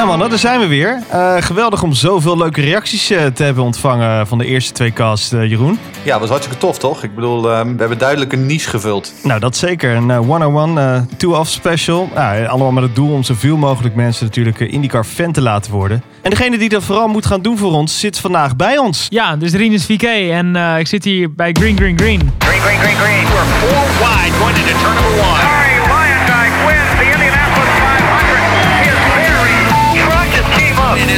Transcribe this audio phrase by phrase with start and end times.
[0.00, 1.02] Nou mannen, daar zijn we weer.
[1.12, 5.32] Uh, geweldig om zoveel leuke reacties uh, te hebben ontvangen van de eerste twee cast,
[5.32, 5.78] uh, Jeroen.
[6.02, 7.02] Ja, dat was hartstikke tof toch?
[7.02, 9.12] Ik bedoel, we hebben duidelijk een niche gevuld.
[9.22, 9.94] Nou, dat zeker.
[9.94, 12.08] Een 101 two-off special.
[12.48, 16.02] allemaal met het doel om zoveel mogelijk mensen natuurlijk IndyCar fan te laten worden.
[16.22, 19.06] En degene die dat vooral moet gaan doen voor ons, zit vandaag bij ons.
[19.08, 22.32] Ja, dus Rinus VK en ik zit hier bij Green Green Green.
[22.38, 23.24] Green Green Green Green.
[23.24, 25.59] We're four wide going into turn number one.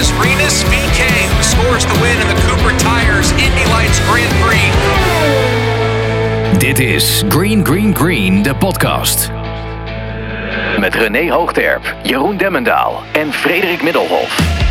[0.03, 4.71] Is Rinus VK who scores the win in the Cooper Tires Indy Lights Grand Prix.
[6.59, 9.31] Dit is Green Green Green, de podcast.
[10.79, 14.62] Met René Hoogterp, Jeroen Demmendaal en Frederik Middelhof.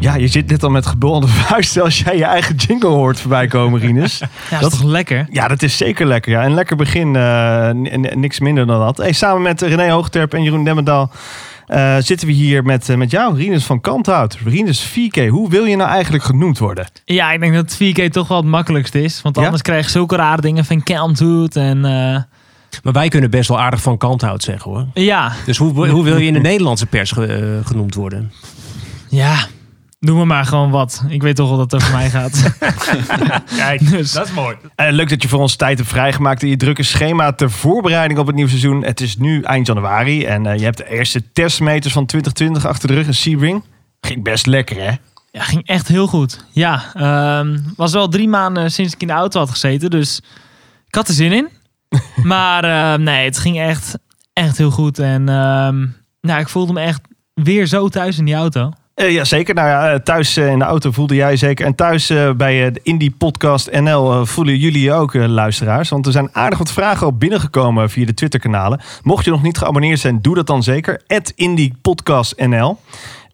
[0.00, 3.46] Ja, je zit net al met gebonden vuisten als jij je eigen jingle hoort voorbij
[3.46, 4.18] komen, Rinus.
[4.50, 5.26] ja, dat is toch lekker?
[5.30, 6.32] Ja, dat is zeker lekker.
[6.32, 6.44] Ja.
[6.44, 7.70] Een lekker begin, uh,
[8.14, 8.96] niks minder dan dat.
[8.96, 11.10] Hey, samen met René Hoogterp en Jeroen Demmendaal
[11.68, 14.38] uh, zitten we hier met, uh, met jou, Rinus van Kanthout.
[14.44, 16.86] Rinus 4K, hoe wil je nou eigenlijk genoemd worden?
[17.04, 19.22] Ja, ik denk dat 4K toch wel het makkelijkste is.
[19.22, 21.80] Want anders krijg je zulke rare dingen van Kanthout en...
[22.82, 24.86] Maar wij kunnen best wel aardig van Kanthout zeggen hoor.
[24.94, 25.32] Ja.
[25.46, 27.12] Dus hoe, hoe wil je in de Nederlandse pers
[27.64, 28.32] genoemd worden?
[29.08, 29.46] Ja,
[30.00, 31.04] Noem me maar gewoon wat.
[31.08, 32.54] Ik weet toch wel dat het over mij gaat.
[33.56, 34.12] Kijk, dus.
[34.12, 34.56] dat is mooi.
[34.76, 38.18] Uh, leuk dat je voor ons tijd hebt vrijgemaakt in je drukke schema ter voorbereiding
[38.18, 38.84] op het nieuwe seizoen.
[38.84, 42.88] Het is nu eind januari en uh, je hebt de eerste testmeters van 2020 achter
[42.88, 43.64] de rug in Sebring.
[44.00, 44.96] Ging best lekker, hè?
[45.30, 46.44] Ja, ging echt heel goed.
[46.50, 50.20] Ja, uh, was wel drie maanden sinds ik in de auto had gezeten, dus
[50.86, 51.48] ik had er zin in.
[52.22, 53.98] maar ehm, nee, het ging echt,
[54.32, 54.98] echt heel goed.
[54.98, 55.86] En ehm,
[56.20, 57.00] nou, ik voelde me echt
[57.34, 58.72] weer zo thuis in die auto.
[58.98, 59.54] Uh, ja, zeker.
[59.54, 61.66] Nou ja, eh, thuis uh, in de auto voelde jij zeker.
[61.66, 65.88] En thuis bij de Indie Podcast NL voelen jullie je ook, luisteraars.
[65.88, 68.80] Want er zijn aardig wat vragen op binnengekomen via de Twitter-kanalen.
[69.02, 71.00] Mocht je nog niet geabonneerd zijn, doe dat dan zeker.
[71.82, 72.78] Podcast NL.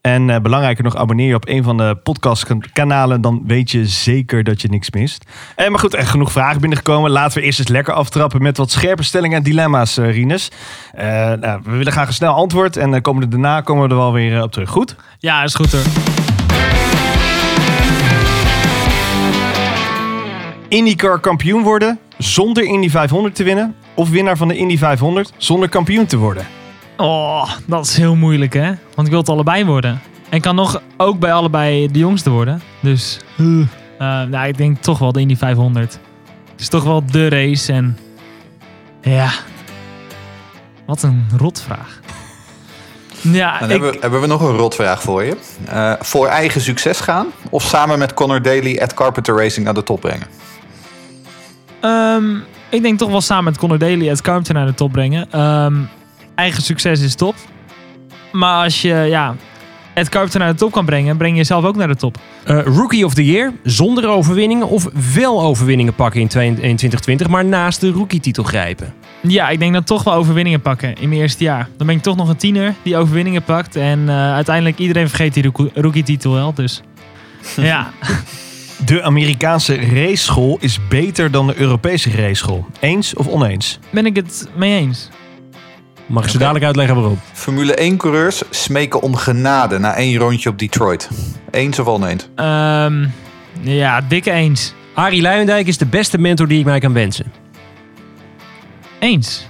[0.06, 3.20] En uh, belangrijker nog, abonneer je op een van de podcastkanalen.
[3.20, 5.24] Dan weet je zeker dat je niks mist.
[5.56, 7.11] Uh, maar goed, er genoeg vragen binnengekomen.
[7.11, 10.51] Laten we eerst eens lekker aftrappen met wat scherpe stellingen en dilemma's, uh, Rinus.
[11.40, 12.77] Nou, we willen graag een snel antwoord.
[12.77, 14.70] En komen daarna komen we er wel weer op terug.
[14.70, 14.96] Goed?
[15.18, 15.83] Ja, is goed hoor.
[20.68, 23.74] IndyCar kampioen worden zonder Indy 500 te winnen.
[23.95, 26.46] Of winnaar van de Indy 500 zonder kampioen te worden.
[26.96, 28.66] Oh, dat is heel moeilijk hè.
[28.66, 30.00] Want ik wil het allebei worden.
[30.28, 32.62] En kan nog ook bij allebei de jongste worden.
[32.80, 33.66] Dus uh,
[33.98, 35.98] nou, ik denk toch wel de Indy 500.
[36.50, 37.72] Het is toch wel de race.
[37.72, 37.98] En
[39.00, 39.30] ja,
[40.86, 42.00] wat een rotvraag.
[43.32, 43.70] Ja, Dan ik...
[43.70, 45.36] hebben, we, hebben, we, nog een rotvraag voor je.
[45.68, 49.82] Uh, voor eigen succes gaan of samen met Connor Daly at Carpenter Racing naar de
[49.82, 50.26] top brengen?
[51.80, 55.40] Um, ik denk toch wel samen met Connor Daly at Carpenter naar de top brengen.
[55.40, 55.88] Um,
[56.34, 57.34] eigen succes is top.
[58.33, 59.36] Maar als je ja,
[59.95, 62.18] het Carpenter naar de top kan brengen, breng je jezelf ook naar de top.
[62.46, 67.80] Uh, rookie of the Year, zonder overwinningen of wel overwinningen pakken in 2020, maar naast
[67.80, 68.94] de rookie-titel grijpen?
[69.20, 71.68] Ja, ik denk dat toch wel overwinningen pakken in mijn eerste jaar.
[71.77, 73.77] Dan ben ik toch nog een tiener die overwinningen pakt.
[73.77, 76.55] En uh, uiteindelijk iedereen vergeet die rookie-titel wel.
[76.55, 76.83] Dus
[77.56, 77.90] ja.
[78.84, 82.67] De Amerikaanse raceschool is beter dan de Europese raceschool.
[82.80, 83.78] Eens of oneens?
[83.90, 85.08] Ben ik het mee eens?
[86.07, 87.19] Mag ik ze dadelijk uitleggen waarom?
[87.33, 91.09] Formule 1-coureurs smeken om genade na één rondje op Detroit.
[91.51, 92.29] Eens of oneens?
[92.37, 93.13] Um,
[93.61, 94.75] ja, dikke eens.
[94.95, 97.33] Arie Luijendijk is de beste mentor die ik mij kan wensen.
[98.98, 99.47] Eens.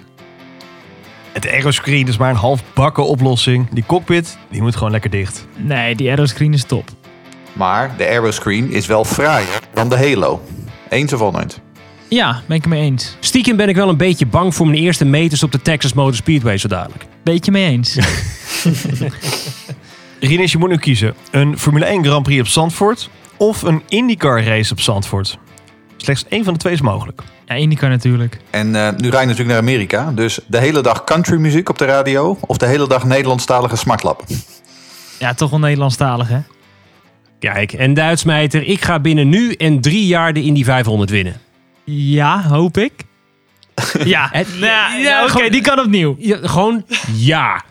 [1.32, 3.68] Het aeroscreen is maar een halfbakken oplossing.
[3.70, 5.46] Die cockpit, die moet gewoon lekker dicht.
[5.56, 6.88] Nee, die aeroscreen is top.
[7.52, 10.42] Maar de aeroscreen is wel fraaier dan de Halo.
[10.88, 11.60] Eens of oneens?
[12.14, 13.16] Ja, ben ik het mee eens.
[13.20, 16.14] Stiekem ben ik wel een beetje bang voor mijn eerste meters op de Texas Motor
[16.14, 17.06] Speedway zo dadelijk.
[17.22, 17.94] Beetje mee eens.
[20.20, 21.14] Rinus, je moet nu kiezen.
[21.30, 25.38] Een Formule 1 Grand Prix op Zandvoort of een IndyCar race op Zandvoort.
[25.96, 27.22] Slechts één van de twee is mogelijk.
[27.46, 28.38] Ja, IndyCar natuurlijk.
[28.50, 30.12] En uh, nu rij je natuurlijk naar Amerika.
[30.12, 34.24] Dus de hele dag countrymuziek op de radio of de hele dag Nederlandstalige smartlap?
[35.18, 36.38] Ja, toch wel Nederlandstalig hè?
[37.38, 41.40] Kijk, en Duitsmijter, ik ga binnen nu en drie jaar de Indy 500 winnen.
[41.84, 42.92] Ja, hoop ik.
[44.04, 46.16] Ja, het, ja, ja oké, die kan opnieuw.
[46.18, 47.62] Ja, gewoon ja.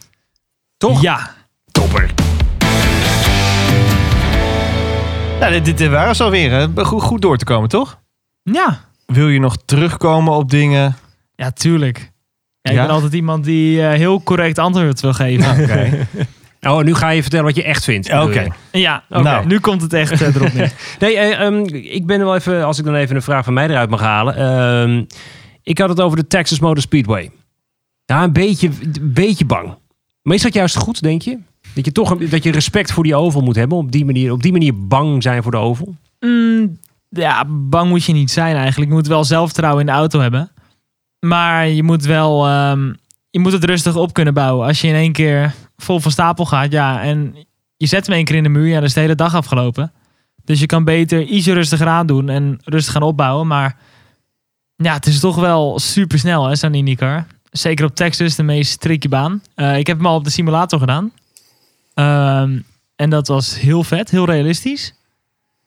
[0.78, 1.02] Toch?
[1.02, 1.34] Ja.
[1.72, 2.10] Topper.
[5.40, 6.70] Nou, dit, dit waren ze alweer.
[6.76, 8.00] Goed, goed door te komen, toch?
[8.44, 8.80] Ja.
[9.06, 10.96] Wil je nog terugkomen op dingen?
[11.36, 12.12] Ja, tuurlijk.
[12.62, 15.52] Ja, ik ben altijd iemand die uh, heel correct antwoord wil geven.
[15.64, 16.08] Oké.
[16.68, 18.14] Oh, nu ga je vertellen wat je echt vindt.
[18.14, 18.48] Oké.
[18.72, 19.22] Ja, oké.
[19.22, 19.46] Nou.
[19.46, 20.72] nu komt het echt uh, erop neer.
[21.00, 23.68] nee, uh, um, ik ben wel even, als ik dan even een vraag van mij
[23.70, 24.98] eruit mag halen.
[24.98, 25.04] Uh,
[25.64, 27.32] ik had het over de Texas Motor Speedway.
[28.06, 29.78] Ja, een beetje, een beetje bang.
[30.22, 31.38] Maar is dat juist goed, denk je?
[31.74, 33.78] Dat je toch een- dat je respect voor die oval moet hebben.
[33.78, 35.96] Op die manier, op die manier bang zijn voor de oval.
[36.20, 36.80] Mm,
[37.10, 38.90] ja, bang moet je niet zijn eigenlijk.
[38.90, 40.52] Je moet wel zelfvertrouwen in de auto hebben.
[41.20, 42.48] Maar je moet wel...
[42.48, 42.94] ehm,
[43.30, 44.68] je moet het rustig op kunnen bouwen.
[44.68, 47.36] Als je in één keer vol van stapel gaat, ja, en
[47.78, 49.92] je zet hem één keer in de muur, ja, is de hele dag afgelopen.
[50.44, 53.48] Dus je kan beter ietsje rustiger aan doen en rustig gaan opbouwen.
[53.48, 53.78] Maar
[54.76, 57.26] ja, het is toch wel super snel, hè, zo'n IndyCar.
[57.52, 59.42] Zeker op Texas, de meest tricky baan.
[59.56, 61.12] Eh, ik heb hem al op de simulator gedaan.
[61.94, 62.60] Ehm,
[62.96, 64.94] en dat was heel vet, heel realistisch.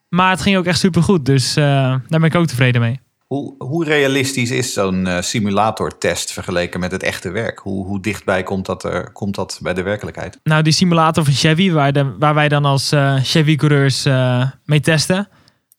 [0.09, 1.27] Maar het ging ook echt super goed.
[1.27, 3.01] Dus eh, daar ben ik ook tevreden mee.
[3.27, 7.59] Hoe, hoe realistisch is zo'n eh, simulatortest vergeleken met het echte werk?
[7.59, 10.39] Hoe, hoe dichtbij komt dat, er, komt dat bij de werkelijkheid?
[10.43, 14.81] Nou, die simulator van Chevy, waar, de, waar wij dan als eh, Chevy-coureurs eh, mee
[14.81, 15.29] testen,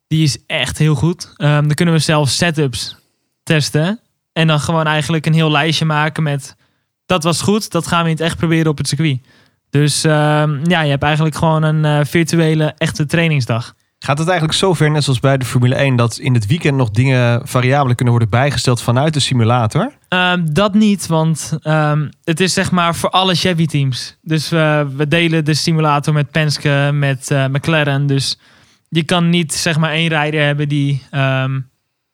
[0.08, 1.34] die is echt heel goed.
[1.36, 2.96] Ehm, dan kunnen we zelf setups
[3.44, 4.00] testen.
[4.34, 6.56] En dan gewoon eigenlijk een heel lijstje maken met
[7.06, 9.20] dat was goed, dat gaan we in het echt proberen op het circuit.
[9.70, 13.76] Dus ehm, ja, je hebt eigenlijk gewoon een virtuele echte trainingsdag.
[14.00, 16.90] Gaat het eigenlijk zover, net zoals bij de Formule 1, dat in het weekend nog
[16.90, 19.92] dingen, variabelen kunnen worden bijgesteld vanuit de simulator?
[20.08, 24.18] Ehm, dat niet, want ehm, het is zeg maar voor alle Chevy-teams.
[24.22, 28.08] Dus eh, we delen de simulator met Penske, met eh, McLaren.
[28.08, 28.40] Dus
[28.90, 31.60] je kan niet zeg maar één rijder hebben die, ehm,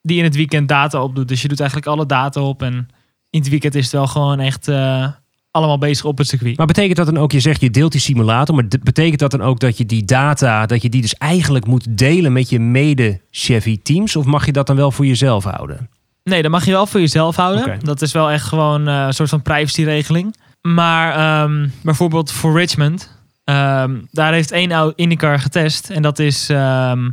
[0.02, 1.28] die in het weekend data opdoet.
[1.28, 2.62] Dus je doet eigenlijk alle data op.
[2.62, 2.88] En
[3.30, 5.08] in het weekend is het wel gewoon echt eh,
[5.54, 6.58] allemaal bezig op het circuit.
[6.58, 9.42] Maar betekent dat dan ook, je zegt je deelt die simulator, maar betekent dat dan
[9.42, 13.80] ook dat je die data, dat je die dus eigenlijk moet delen met je mede-Chevy
[13.84, 14.16] teams?
[14.16, 15.90] Of mag je dat dan wel voor jezelf houden?
[16.24, 17.80] Nee, dat mag je wel voor jezelf houden.
[17.80, 20.36] Dat is wel echt gewoon eh, een soort van privacyregeling.
[20.62, 25.90] Maar ehm, bijvoorbeeld voor Richmond, ehm, daar heeft één IndyCar getest.
[25.90, 27.10] En dat is, ehm,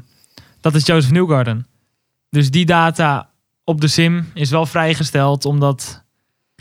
[0.60, 1.66] dat is Joseph Newgarden.
[2.30, 3.30] Dus die data
[3.64, 6.04] op de sim is wel vrijgesteld, omdat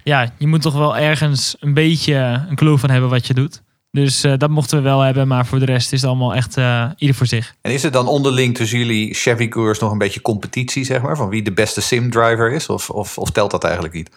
[0.04, 3.62] ja, je moet toch wel ergens een beetje een clue van hebben wat je doet.
[3.92, 6.58] Dus eh, dat mochten we wel hebben, maar voor de rest is het allemaal echt
[6.58, 7.56] eh, ieder voor zich.
[7.62, 11.16] En is er dan onderling tussen jullie Chevy-coureurs nog een beetje competitie, zeg maar?
[11.16, 12.68] Van wie de beste sim-driver is?
[12.68, 14.10] Of, of, of telt dat eigenlijk niet?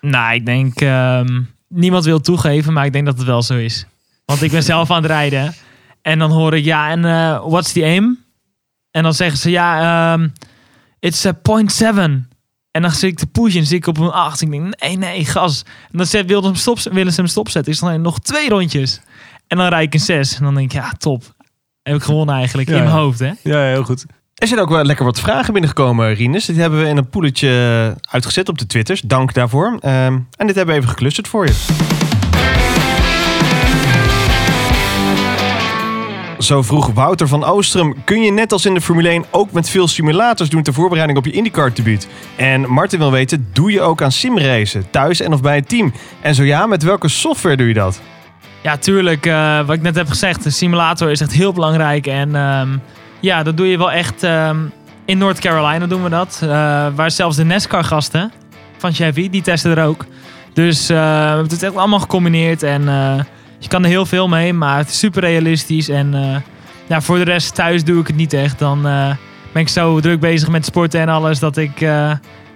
[0.00, 3.86] Nou, ik denk, ehm, niemand wil toegeven, maar ik denk dat het wel zo is.
[4.24, 5.54] Want ik ben zelf aan het rijden.
[6.02, 8.24] En dan hoor ik, ja, en eh, what's the aim?
[8.90, 10.28] En dan zeggen ze, ja, ehm,
[10.98, 12.30] it's a point seven.
[12.72, 14.40] En dan zit ik te pushen en zit ik op een 8.
[14.40, 15.62] Ik denk, nee, nee, gas.
[15.90, 17.72] En dan zet, wilden, ze hem stop, willen ze hem stopzetten.
[17.72, 19.00] Is dan nog twee rondjes.
[19.46, 20.36] En dan rijd ik een 6.
[20.36, 21.34] En dan denk ik, ja, top.
[21.82, 23.00] Heb ik gewonnen eigenlijk, Ja, in mijn ja.
[23.00, 23.30] hoofd, hè?
[23.42, 24.04] Ja, heel goed.
[24.34, 26.44] Er zijn ook wel lekker wat vragen binnengekomen, Rinus.
[26.44, 29.00] Dit hebben we in een poeletje uitgezet op de Twitters.
[29.00, 29.76] Dank daarvoor.
[29.80, 31.91] Ehm, en dit hebben we even geclusterd voor je.
[36.42, 38.04] Zo vroeg Wouter van Oostrum.
[38.04, 41.18] Kun je net als in de Formule 1 ook met veel simulators doen ter voorbereiding
[41.18, 42.08] op je IndyCar debuut?
[42.36, 44.90] En Martin wil weten, doe je ook aan simracen?
[44.90, 45.92] Thuis en of bij het team?
[46.20, 48.00] En zo ja, met welke software doe je dat?
[48.62, 49.26] Ja, tuurlijk.
[49.26, 52.06] eh, wat ik net heb gezegd, de simulator is echt heel belangrijk.
[52.06, 52.68] En ehm,
[53.20, 54.22] ja, dat doe je wel echt.
[54.22, 54.56] ehm,
[55.04, 56.38] in North Carolina doen we dat.
[56.42, 56.48] eh,
[56.94, 58.32] waar zelfs de NASCAR-gasten
[58.78, 60.04] van Chevy, die testen er ook.
[60.52, 62.62] Dus hebben het echt allemaal gecombineerd.
[62.62, 62.88] En
[63.62, 65.88] je kan er heel veel mee, maar het is super realistisch.
[65.88, 66.36] En eh,
[66.86, 68.58] ja, voor de rest thuis doe ik het niet echt.
[68.58, 69.10] Dan eh,
[69.52, 72.10] ben ik zo druk bezig met sporten en alles dat ik eh,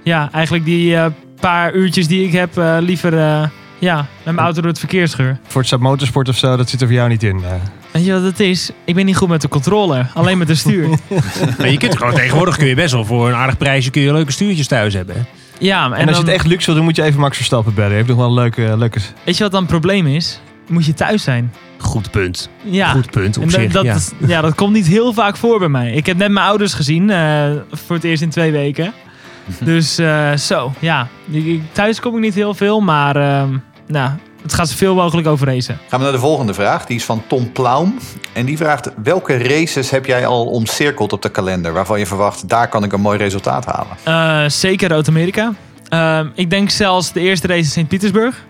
[0.04, 1.06] ja, eigenlijk die eh,
[1.40, 3.42] paar uurtjes die ik heb eh, liever eh,
[3.78, 5.38] ja, met mijn auto door het verkeer scheur.
[5.46, 7.36] Forza Motorsport of zo, dat zit er voor jou niet in.
[7.44, 7.50] eh.
[7.90, 8.70] Weet je wat het is?
[8.84, 10.10] Ik ben niet goed met de controller.
[10.14, 10.88] Alleen met de stuur.
[11.58, 14.12] Maar je kunt gewoon tegenwoordig kun je best wel voor een aardig prijsje kun je
[14.12, 15.26] leuke stuurtjes thuis hebben.
[15.58, 17.36] ja, en, En, als je dan, het echt luxe wil doen, moet je even Max
[17.36, 17.88] Verstappen bellen.
[17.88, 18.76] Hij heeft nog wel een leuke...
[18.76, 19.00] leuke...
[19.24, 20.40] weet je wat dan het probleem is?
[20.66, 21.52] Moet je thuis zijn.
[21.78, 22.48] Goed punt.
[22.62, 22.88] Ja.
[22.90, 23.72] Goed punt op En zich.
[23.72, 23.94] dat, ja.
[23.94, 25.92] is- ja, dat komt niet heel vaak voor bij mij.
[25.92, 27.10] Ik heb net mijn ouders gezien.
[27.10, 28.92] eh, voor het eerst in twee weken.
[29.64, 31.08] Dus eh, zo, ja.
[31.72, 32.80] Thuis kom ik niet heel veel.
[32.80, 33.56] Maar ehm,
[33.86, 34.10] nou,
[34.42, 35.78] het gaat zoveel mogelijk over racen.
[35.88, 36.86] Gaan we naar de volgende vraag.
[36.86, 37.94] Die is van Tom Plaum.
[38.32, 41.72] En die vraagt, welke races heb jij al omcirkeld op de kalender...
[41.72, 43.96] waarvan je verwacht, daar kan ik een mooi resultaat halen?
[44.44, 45.52] Eh, zeker Rood-Amerika.
[45.88, 48.44] Ehm, ik denk zelfs de eerste race in Sint-Petersburg.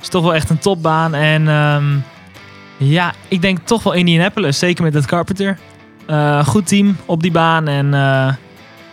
[0.00, 1.14] Is toch wel echt een topbaan.
[1.14, 1.84] En ehm,
[2.76, 4.58] ja, ik denk toch wel Indianapolis.
[4.58, 5.58] Zeker met het Carpenter.
[6.06, 7.68] Eh, goed team op die baan.
[7.68, 8.34] En eh,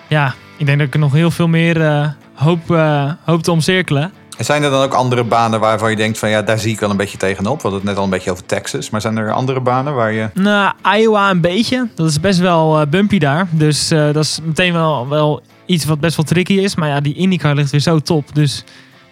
[0.07, 2.67] ja, ik denk dat ik er nog heel veel meer eh, hoop,
[3.23, 4.11] hoop te omcirkelen.
[4.37, 6.29] En zijn er dan ook andere banen waarvan je denkt van...
[6.29, 7.55] ja, daar zie ik wel een beetje tegenop?
[7.55, 8.89] We hadden het net al een beetje over Texas.
[8.89, 10.29] Maar zijn er andere banen waar je...
[10.33, 11.87] Nou, Iowa een beetje.
[11.95, 13.47] Dat is best wel bumpy daar.
[13.49, 16.75] Dus dat is meteen wel, wel iets wat best wel tricky is.
[16.75, 18.35] Maar ja, die IndyCar ligt weer zo top.
[18.35, 18.63] Dus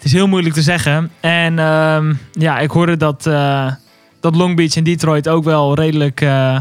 [0.05, 1.11] is heel moeilijk te zeggen.
[1.19, 3.71] En ehm, ja, ik hoorde dat, eh,
[4.19, 6.59] dat Long Beach en Detroit ook wel redelijk eh,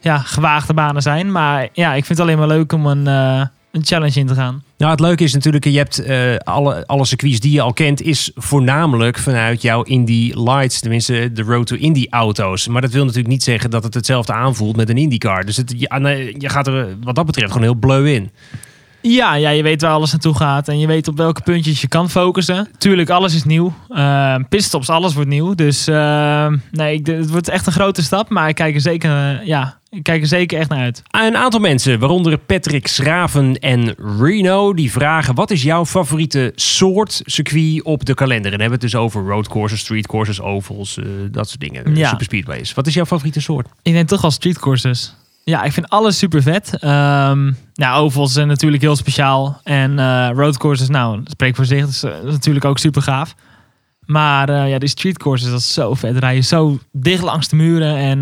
[0.00, 1.32] ja, gewaagde banen zijn.
[1.32, 4.34] Maar ja, ik vind het alleen maar leuk om een, eh, een challenge in te
[4.34, 4.62] gaan.
[4.78, 6.02] Nou, het leuke is natuurlijk, je hebt
[6.44, 11.42] alle, alle circuits die je al kent, is voornamelijk vanuit jouw Indy Lights, tenminste de
[11.42, 12.68] Road to Indy auto's.
[12.68, 15.44] Maar dat wil natuurlijk niet zeggen dat het hetzelfde aanvoelt met een IndyCar.
[15.44, 18.30] Dus het, je, nee, je gaat er wat dat betreft gewoon heel bleu in.
[19.00, 21.88] Ja, ja, je weet waar alles naartoe gaat en je weet op welke puntjes je
[21.88, 22.68] kan focussen.
[22.78, 23.72] Tuurlijk, alles is nieuw.
[23.90, 25.54] Uh, pitstops, alles wordt nieuw.
[25.54, 28.28] Dus uh, nee, ik- het wordt echt een grote stap.
[28.28, 31.02] Maar ik kijk er zeker, eh, ja, ik kijk er zeker echt naar uit.
[31.10, 37.22] Een aantal mensen, waaronder Patrick Schraven en Reno, die vragen: wat is jouw favoriete soort
[37.24, 38.52] circuit op de kalender?
[38.52, 41.96] En dan hebben we het dus over roadcourses, streetcourses, ovals, eh, dat soort dingen.
[41.96, 42.08] Ja.
[42.08, 42.74] Superspeedways.
[42.74, 43.66] Wat is jouw favoriete soort?
[43.82, 45.14] Ik denk toch wel streetcourses.
[45.48, 46.78] Ja, ik vind alles super vet.
[46.78, 49.60] Ehm nou, ovals zijn natuurlijk heel speciaal.
[49.64, 51.80] En eh roadcourses, nou, dat spreekt voor zich.
[51.80, 53.34] Dat is, eh, dat is natuurlijk ook super gaaf.
[54.04, 56.18] Maar eh, ja, die streetcourses, dat is zo vet.
[56.18, 57.96] Rij je zo dicht langs de muren.
[57.96, 58.20] En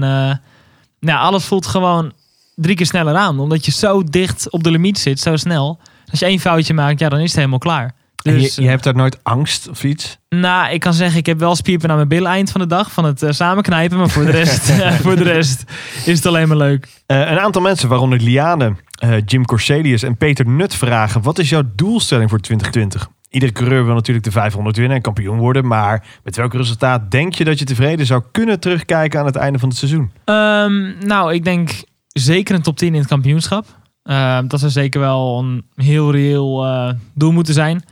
[1.00, 2.12] nou, alles voelt gewoon
[2.54, 3.38] drie keer sneller aan.
[3.38, 5.78] Omdat je zo dicht op de limiet zit, zo snel.
[6.10, 7.94] Als je één foutje maakt, ja, dan is het helemaal klaar.
[8.32, 10.18] Dus, je, je hebt daar nooit angst of iets?
[10.28, 12.92] nou, ik kan zeggen, ik heb wel spierpen aan mijn billen eind van de dag
[12.92, 13.98] van het eh, samenknijpen.
[13.98, 14.72] Maar voor de rest,
[15.04, 15.64] voor de rest
[16.04, 16.88] is het alleen maar leuk.
[17.06, 21.22] Eh, een aantal mensen, waaronder Liane, eh, Jim Corselius en Peter Nut vragen...
[21.22, 23.08] wat is jouw doelstelling voor 2020?
[23.30, 25.66] Iedere coureur wil natuurlijk de 500 winnen en kampioen worden...
[25.66, 29.58] maar met welk resultaat denk je dat je tevreden zou kunnen terugkijken aan het einde
[29.58, 30.10] van het seizoen?
[30.24, 31.70] Ehm, nou, ik denk
[32.08, 33.66] zeker een top 10 in het kampioenschap.
[34.02, 37.82] Ehm, dat zou zeker wel een heel reëel eh, doel moeten zijn.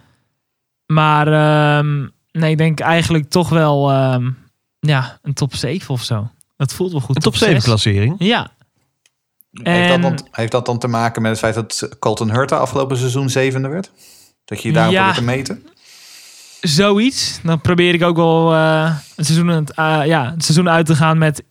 [0.87, 4.31] Maar ehm, nee, ik denk eigenlijk toch wel ehm,
[4.81, 6.31] ja, een top 7 of zo.
[6.57, 7.17] Dat voelt wel goed.
[7.17, 7.65] Een top 7 zes.
[7.65, 8.15] klassering.
[8.19, 8.51] Ja.
[9.63, 12.97] Heeft, dat dan, heeft dat dan te maken met het feit dat Colton Hurta afgelopen
[12.97, 13.91] seizoen zevende werd?
[14.45, 15.13] Dat je je daarop Ja.
[15.13, 15.67] te meten?
[16.61, 17.41] Zoiets.
[17.43, 20.87] Dan probeer ik ook wel eh, het, seizoen, aan het, eh, ja, het seizoen uit
[20.87, 21.45] te gaan met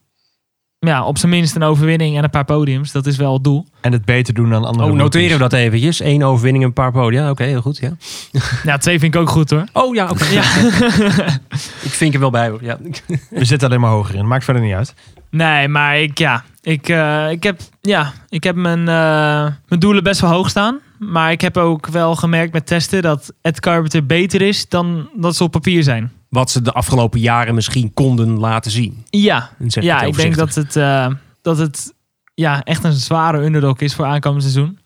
[0.88, 2.92] ja, op zijn minst een overwinning en een paar podiums.
[2.92, 3.66] Dat is wel het doel.
[3.82, 6.00] En het beter doen dan andere Oh, noteren we dat eventjes.
[6.00, 7.30] Eén overwinning en een paar podia.
[7.30, 7.78] Oké, heel goed.
[7.78, 7.92] Ja.
[8.64, 9.64] Ja, twee vind ik ook goed hoor.
[9.74, 10.26] Oh ja, oké.
[10.26, 10.42] Ja.
[11.84, 12.64] Ik vink er wel bij hoor.
[12.64, 12.78] Ja.
[13.30, 14.28] We zitten alleen maar hoger in.
[14.28, 14.94] Maakt verder niet uit.
[15.30, 20.04] Nee, maar ik, ja, ik, eh, ik heb, ja, ik heb mijn, eh, mijn doelen
[20.04, 20.80] best wel hoog staan.
[21.00, 25.36] Maar ik heb ook wel gemerkt met testen dat Ed Carpenter beter is dan dat
[25.36, 26.12] ze op papier zijn.
[26.34, 29.06] Wat ze de afgelopen jaren misschien konden laten zien.
[29.10, 29.50] Ja,
[29.84, 31.08] ja ik denk dat het, eh,
[31.42, 31.94] dat het
[32.34, 34.80] ja, echt een zware underdog is voor aankomend seizoen.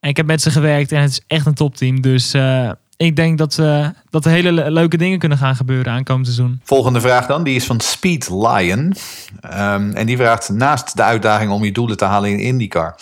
[0.00, 2.00] En ik heb met ze gewerkt en het is echt een topteam.
[2.00, 5.92] Dus eh, ik denk dat, eh, dat er hele le- leuke dingen kunnen gaan gebeuren
[5.92, 6.60] aankomend seizoen.
[6.64, 8.94] Volgende vraag dan, die is van Speed Lion.
[9.40, 12.94] Ehm, en die vraagt naast de uitdaging om je doelen te halen in IndyCar.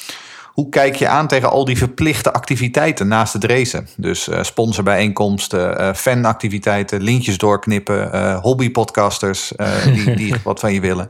[0.53, 3.89] Hoe kijk je aan tegen al die verplichte activiteiten naast het racen?
[3.97, 9.53] Dus eh, sponsorbijeenkomsten, eh fanactiviteiten, lintjes doorknippen, eh, hobbypodcasters
[9.85, 11.09] die, die wat van je willen.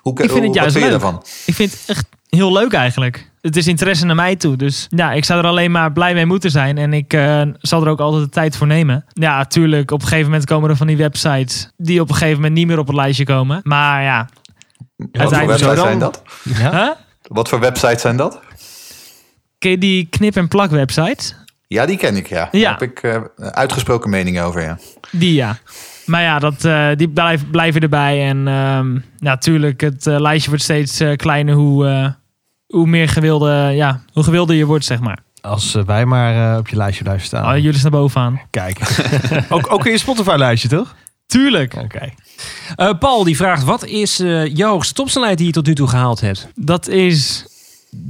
[0.00, 0.90] Hoe, Ik vind het juist leuk.
[0.90, 1.22] daarvan?
[1.46, 3.30] Ik vind het echt heel leuk eigenlijk.
[3.40, 4.56] Het is interesse naar mij toe.
[4.56, 6.78] Dus ja, ik zou er alleen maar blij mee moeten zijn.
[6.78, 7.12] En ik
[7.58, 9.04] zal er ook altijd de tijd voor nemen.
[9.12, 9.90] Ja, natuurlijk.
[9.90, 12.66] Op een gegeven moment komen er van die websites die op een gegeven moment niet
[12.66, 13.60] meer op het lijstje komen.
[13.62, 14.28] Maar ja.
[14.96, 16.22] Wat voor websites zijn dat?
[16.42, 16.90] Huh?
[17.22, 18.40] Wat voor websites zijn dat?
[19.64, 21.34] Ken je die knip- en plak websites?
[21.66, 22.48] Ja, die ken ik, ja.
[22.52, 22.60] Ja.
[22.62, 24.78] Daar heb ik eh, uitgesproken meningen over, ja.
[25.10, 25.58] Die ja.
[26.06, 28.28] Maar ja, dat, eh, die blijf, blijven erbij.
[28.28, 32.08] En ehm natuurlijk, het eh, lijstje wordt steeds eh, kleiner hoe, eh,
[32.66, 35.18] hoe meer gewilde, ja, hoe gewilder je wordt, zeg maar.
[35.40, 37.54] Als wij maar eh, op je lijstje blijven staan.
[37.54, 38.40] Oh, jullie staan bovenaan.
[38.50, 38.78] Kijk.
[39.48, 40.94] ook, ook in je Spotify-lijstje, toch?
[41.26, 41.74] Tuurlijk.
[41.74, 42.12] Oké.
[42.76, 45.88] Eh, Paul die vraagt, wat is eh, jouw hoogste topsnelheid die je tot nu toe
[45.88, 46.48] gehaald hebt?
[46.54, 47.46] Dat is
[47.94, 48.00] 334,5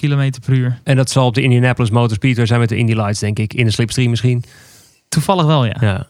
[0.00, 0.78] km per uur.
[0.84, 3.54] En dat zal op de Indianapolis Motor Speedway zijn met de Indy Lights, denk ik.
[3.54, 4.44] In de slipstream misschien.
[5.08, 5.76] Toevallig wel, ja.
[5.80, 6.06] Ja.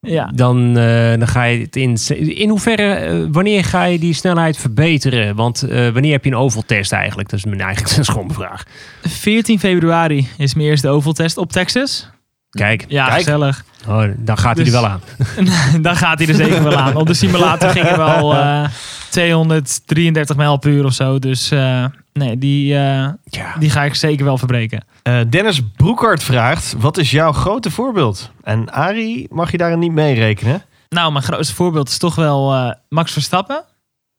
[0.00, 0.30] Ja.
[0.34, 1.96] Dan, eh, dan ga je het in...
[2.36, 5.34] In hoeverre, eh, wanneer ga je die snelheid verbeteren?
[5.34, 7.28] Want eh, wanneer heb je een ovaltest eigenlijk?
[7.28, 8.64] Dat is mijn eigenlijk een schoon vraag.
[9.02, 12.08] 14 februari is mijn eerste ovaltest op Texas.
[12.50, 13.16] Kijk, Ja, kijk.
[13.16, 13.64] gezellig.
[13.88, 15.00] Oh, dan gaat hij Dus- er wel aan.
[15.82, 16.96] Dan gaat hij er zeker wel aan.
[16.96, 18.64] Op de simulator ging er wel eh
[19.10, 21.18] 233 mijl per uur of zo.
[21.18, 23.54] Dus eh, nee, die, eh, Ja.
[23.58, 24.84] die ga ik zeker wel verbreken.
[25.02, 28.30] Eh, Dennis Broekhart vraagt, wat is jouw grote voorbeeld?
[28.42, 30.62] En Arie, mag je daarin niet mee rekenen?
[30.88, 33.64] Nou, mijn grootste voorbeeld is toch wel Max Verstappen.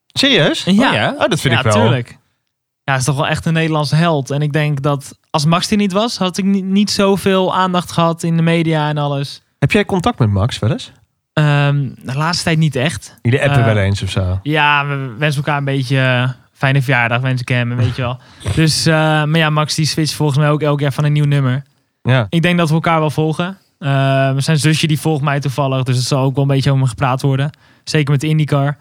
[0.08, 0.64] Serieus?
[0.64, 0.72] Ja.
[0.88, 1.14] Oh, ja?
[1.18, 1.74] Oh, dat vind ja, ik wel.
[1.74, 2.10] tuurlijk.
[2.84, 4.32] Ja, hij is toch wel echt een Nederlandse held.
[4.32, 7.92] En ik denk dat als Max er niet was, had ik niet, niet zoveel aandacht
[7.92, 9.42] gehad in de media en alles.
[9.60, 10.92] Heb jij contact met Max wel eens?
[11.34, 13.16] Ehm, de laatste tijd niet echt.
[13.22, 14.40] Jullie appen Eh, wel eens of zo?
[14.44, 18.20] Ja, we wensen elkaar een beetje eh, fijne verjaardag, wens ik hem, weet je wel.
[18.56, 21.26] Dus, eh, maar ja, Max die switcht volgens mij ook elk jaar van een nieuw
[21.26, 21.64] nummer.
[22.02, 22.26] Ja.
[22.30, 23.58] Ik denk dat we elkaar wel volgen.
[24.38, 26.90] Zijn zusje die volgt mij toevallig, dus het zal ook wel een beetje over me
[26.90, 27.50] gepraat worden.
[27.84, 28.78] Zeker met de IndyCar.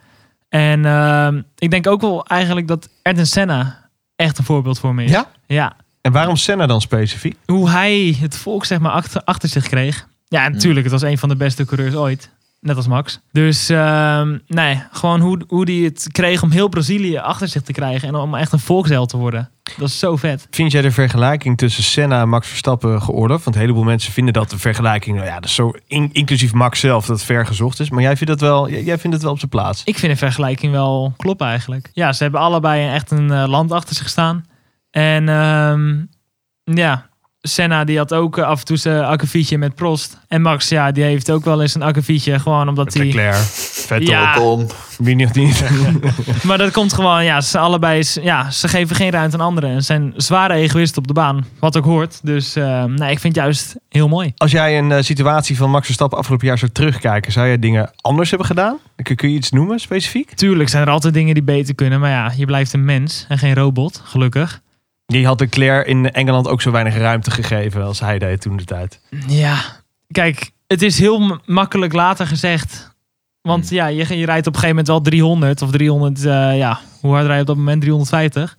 [0.49, 5.05] En ehm, ik denk ook wel eigenlijk dat Ayrton Senna echt een voorbeeld voor me
[5.05, 5.11] is.
[5.11, 5.26] Ja?
[5.47, 5.76] Ja.
[6.00, 7.37] En waarom Senna dan specifiek?
[7.47, 10.07] hoe hij het volk zeg maar achter, achter zich kreeg.
[10.28, 12.31] Ja, natuurlijk, het was een van de beste coureurs ooit.
[12.61, 13.21] Net als Max.
[13.33, 17.73] Dus ehm, nee, gewoon hoe, hoe hij het kreeg om heel Brazilië achter zich te
[17.73, 18.09] krijgen.
[18.09, 19.50] En om echt een volksheld te worden.
[19.77, 20.47] Dat is zo vet.
[20.50, 23.45] Vind jij de vergelijking tussen Senna en Max Verstappen geoorloofd?
[23.45, 26.53] Want een heleboel mensen vinden dat de vergelijking, nou ja, dat is zo in- inclusief
[26.53, 27.91] Max zelf, dat ver gezocht is.
[27.91, 29.83] Maar jij vindt het wel, jij vindt het wel op zijn plaats.
[29.85, 31.91] Ik vind de vergelijking wel kloppen eigenlijk.
[31.93, 34.45] Ja, ze hebben allebei echt een eh, land achter zich staan.
[34.91, 35.97] En ehm,
[36.65, 37.08] ja,
[37.49, 40.19] Senna die had ook eh, af en toe zijn akkefietje met Prost.
[40.28, 42.38] En Max, ja, die heeft ook wel eens een akkefietje.
[42.38, 43.05] Gewoon omdat hij...
[43.07, 44.33] Leclerc, Vettel, Ja.
[44.33, 44.67] Kom.
[44.99, 45.37] wie niet.
[46.43, 49.71] Maar dat komt gewoon, ja, ze allebei, is- ja, ze geven geen ruimte aan anderen.
[49.71, 52.21] En zijn zware egoïsten op de baan, wat ook hoort.
[52.23, 54.33] Dus eh, nee, ik vind het juist heel mooi.
[54.37, 57.90] Als jij een eh, situatie van Max Verstappen afgelopen jaar zou terugkijken, zou jij dingen
[58.00, 58.78] anders hebben gedaan?
[59.02, 60.35] Kun, kun je iets noemen, specifiek?
[60.35, 63.38] Tuurlijk zijn er altijd dingen die beter kunnen, maar ja, je blijft een mens en
[63.38, 64.61] geen robot, gelukkig.
[65.12, 68.65] Die had Leclerc in Engeland ook zo weinig ruimte gegeven als hij deed toen de
[68.65, 69.00] tijd.
[69.27, 69.59] Ja,
[70.11, 72.97] kijk, het is heel makkelijk later gezegd.
[73.41, 76.81] Want ja, je, je rijdt op een gegeven moment wel 300 of 300, eh, ja,
[77.00, 77.81] hoe hard rij je op dat moment?
[77.81, 78.59] 350.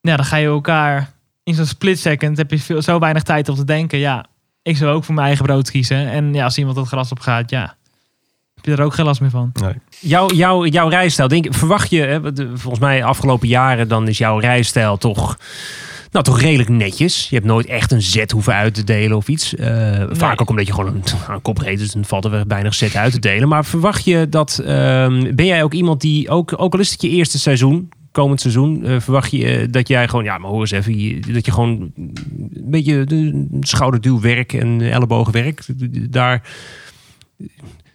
[0.00, 3.48] Ja, dan ga je elkaar in zo'n split second, heb je veel, zo weinig tijd
[3.48, 3.98] om te denken.
[3.98, 4.26] Ja,
[4.62, 6.08] ik zou ook voor mijn eigen brood kiezen.
[6.10, 7.76] En ja, als iemand het gras op gaat, ja,
[8.66, 9.52] heb je er ook geen last meer van.
[10.00, 14.18] Jouw, jouw, jouw rijstijl, denk, verwacht je, hè, de- volgens mij afgelopen jaren, dan is
[14.18, 15.38] jouw rijstijl toch,
[16.10, 17.28] nou, toch redelijk netjes.
[17.28, 19.54] Je hebt nooit echt een zet hoeven uit te delen of iets.
[19.54, 22.44] Eh, Vaak ook omdat je gewoon een, een kop reed, dus dan valt er weer
[22.48, 23.48] weinig zet uit te delen.
[23.48, 27.02] Maar verwacht je dat, ehm, ben jij ook iemand die, ook, ook al is het
[27.02, 30.60] je eerste seizoen, komend seizoen, eh, verwacht je eh, dat jij gewoon, ja, maar hoor
[30.60, 32.12] eens even, dat je gewoon een
[32.64, 35.62] beetje de schouderduwwerk en ellebogenwerk,
[36.10, 36.42] daar,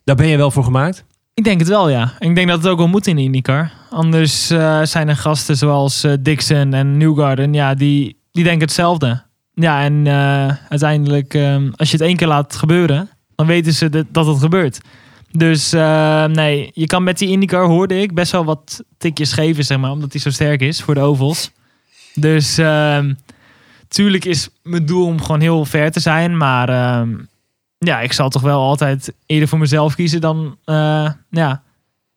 [0.04, 1.04] daar ben je wel voor gemaakt?
[1.34, 2.14] Ik denk het wel, ja.
[2.20, 3.72] Ik denk dat het ook wel moet in de IndyCar.
[3.90, 9.24] Anders eh, zijn er gasten zoals eh, Dixon en Newgarden, ja, die, die denken hetzelfde.
[9.54, 14.06] Ja, en eh, uiteindelijk, ehm, als je het één keer laat gebeuren, dan weten ze
[14.12, 14.80] dat, het gebeurt.
[15.32, 15.72] Dus
[16.32, 19.92] nee, je kan met die IndyCar, hoorde ik, best wel wat tikjes geven, zeg maar,
[19.92, 21.52] omdat hij zo sterk is voor de ovals.
[22.14, 23.14] Dus ehm,
[23.88, 27.14] tuurlijk is mijn doel om gewoon heel ver te zijn, maar ehm,
[27.86, 31.64] ja, ik zal toch wel altijd eerder voor mezelf kiezen dan, eh, ja,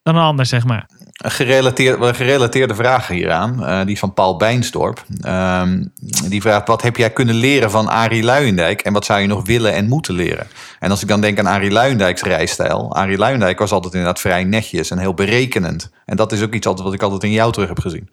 [0.02, 0.88] dan een ander, zeg maar.
[1.14, 5.04] Een gerelateerde, gerelateerde vraag hieraan, eh, die van Paul Bijnsdorp.
[5.20, 5.84] Ehm,
[6.28, 9.46] die vraagt, wat heb jij kunnen leren van Arie Luijendijk en wat zou je nog
[9.46, 10.46] willen en moeten leren?
[10.78, 12.94] En als ik dan denk aan Arie Luijendijks rijstijl.
[12.94, 15.90] Arie Luijendijk was altijd inderdaad vrij netjes en heel berekenend.
[16.04, 18.08] En dat is ook iets altijd wat ik altijd in jou terug heb gezien.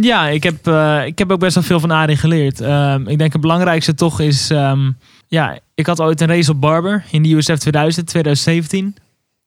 [0.00, 2.60] Ja, ik heb, eh, ik heb ook best wel veel van Arie geleerd.
[2.60, 4.50] Ehm, ik denk het belangrijkste toch is...
[4.50, 4.90] ehm,
[5.26, 8.96] ja, ik had ooit een race op Barber in de USF 2000, 2017.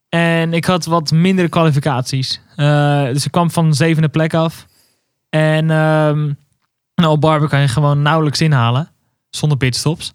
[0.09, 2.41] En ik had wat mindere kwalificaties.
[2.55, 4.65] Eh, dus ik kwam van de zevende plek af.
[5.29, 6.33] En ehm,
[6.95, 8.89] nou, op Barber kan je gewoon nauwelijks inhalen.
[9.29, 10.13] Zonder pitstops.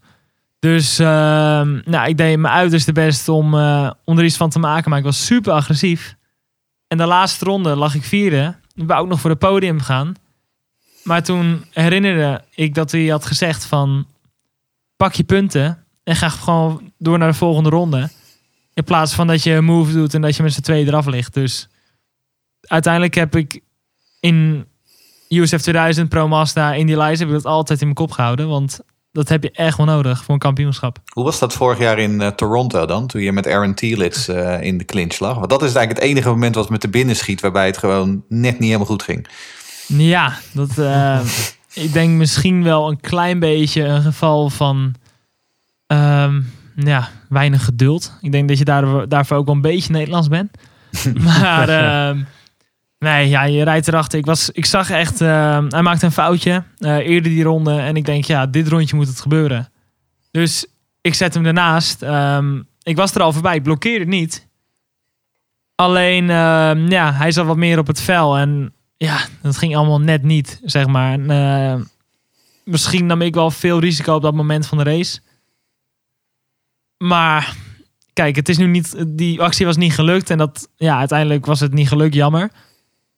[0.58, 4.58] Dus ehm, nou, ik deed mijn uiterste best om, eh, om er iets van te
[4.58, 4.90] maken.
[4.90, 6.16] Maar ik was super agressief.
[6.88, 8.54] En de laatste ronde lag ik vierde.
[8.74, 10.14] Ik wou ook nog voor het podium gaan.
[11.02, 14.06] Maar toen herinnerde ik dat hij had gezegd van...
[14.96, 18.10] Pak je punten en ga gewoon door naar de volgende ronde.
[18.74, 21.06] In plaats van dat je een move doet en dat je met z'n tweeën eraf
[21.06, 21.34] ligt.
[21.34, 21.68] Dus
[22.60, 23.60] uiteindelijk heb ik
[24.20, 24.66] in
[25.28, 27.18] USF 2000, Pro Mazda, Indy Lights...
[27.18, 28.48] heb ik dat altijd in mijn kop gehouden.
[28.48, 28.80] Want
[29.12, 30.98] dat heb je echt wel nodig voor een kampioenschap.
[31.12, 33.06] Hoe was dat vorig jaar in eh, Toronto dan?
[33.06, 35.34] Toen je met Aaron Tielitz eh, in de clinch lag?
[35.34, 37.40] Want dat is eigenlijk het enige moment wat me te binnen schiet...
[37.40, 39.26] waarbij het gewoon net niet helemaal goed ging.
[39.86, 41.20] Ja, dat, eh,
[41.74, 44.94] ik denk misschien wel een klein beetje een geval van
[45.86, 46.40] ehm,
[46.76, 48.18] ja, weinig geduld.
[48.20, 50.50] Ik denk dat je daarvoor, daarvoor ook wel een beetje Nederlands bent.
[51.18, 52.22] maar ehm,
[52.98, 54.18] nee, ja, je rijdt erachter.
[54.18, 57.78] Ik, was, ik zag echt, ehm, hij maakte een foutje eh, eerder die ronde.
[57.80, 59.68] En ik denk, ja, dit rondje moet het gebeuren.
[60.30, 60.66] Dus
[61.00, 62.02] ik zet hem ernaast.
[62.82, 64.48] Ik was er al voorbij, ik blokkeerde niet.
[65.74, 66.26] Alleen,
[66.88, 68.38] ja, hij zat wat meer op het vel.
[68.38, 71.26] En ja, dat ging allemaal net niet, zeg maar.
[71.26, 71.80] Eh,
[72.64, 75.20] misschien nam ik wel veel risico op dat moment van de race.
[76.96, 77.56] Maar
[78.12, 80.30] kijk, het is nu niet, die actie was niet gelukt.
[80.30, 82.50] En dat, ja, uiteindelijk was het niet gelukt, jammer.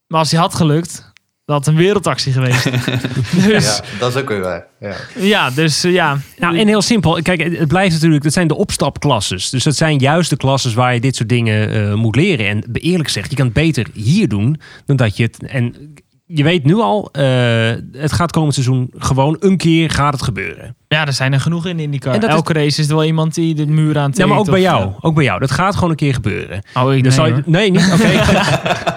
[0.06, 1.12] Maar als die had gelukt,
[1.46, 2.64] dat had een wereldactie geweest.
[3.46, 4.66] dus Ja, dat is ook weer waar.
[4.80, 4.94] Ja.
[5.18, 6.18] ja, dus eh, ja.
[6.38, 7.22] Nou, en heel simpel.
[7.22, 9.50] Kijk, het blijft natuurlijk, dat zijn de opstapklasses.
[9.50, 12.46] Dus dat zijn juist de klasses waar je dit soort dingen eh, moet leren.
[12.46, 15.42] En eerlijk gezegd, je kan het beter hier doen dan dat je het.
[15.42, 15.94] En
[16.26, 17.24] je weet nu al, eh,
[17.92, 20.76] het gaat komend seizoen gewoon een keer gaat het gebeuren.
[20.88, 22.14] ja, er zijn er genoeg in IndyCar.
[22.14, 24.38] En dat is- Elke race is er wel iemand die de muur aan Ja, maar
[24.38, 24.92] ook bij jou.
[25.00, 25.40] Ook bij jou.
[25.40, 26.62] Dat gaat gewoon een keer gebeuren.
[26.72, 27.90] eh, Oh, ik Dan nee, je- nee, niet?
[27.92, 28.08] Oké.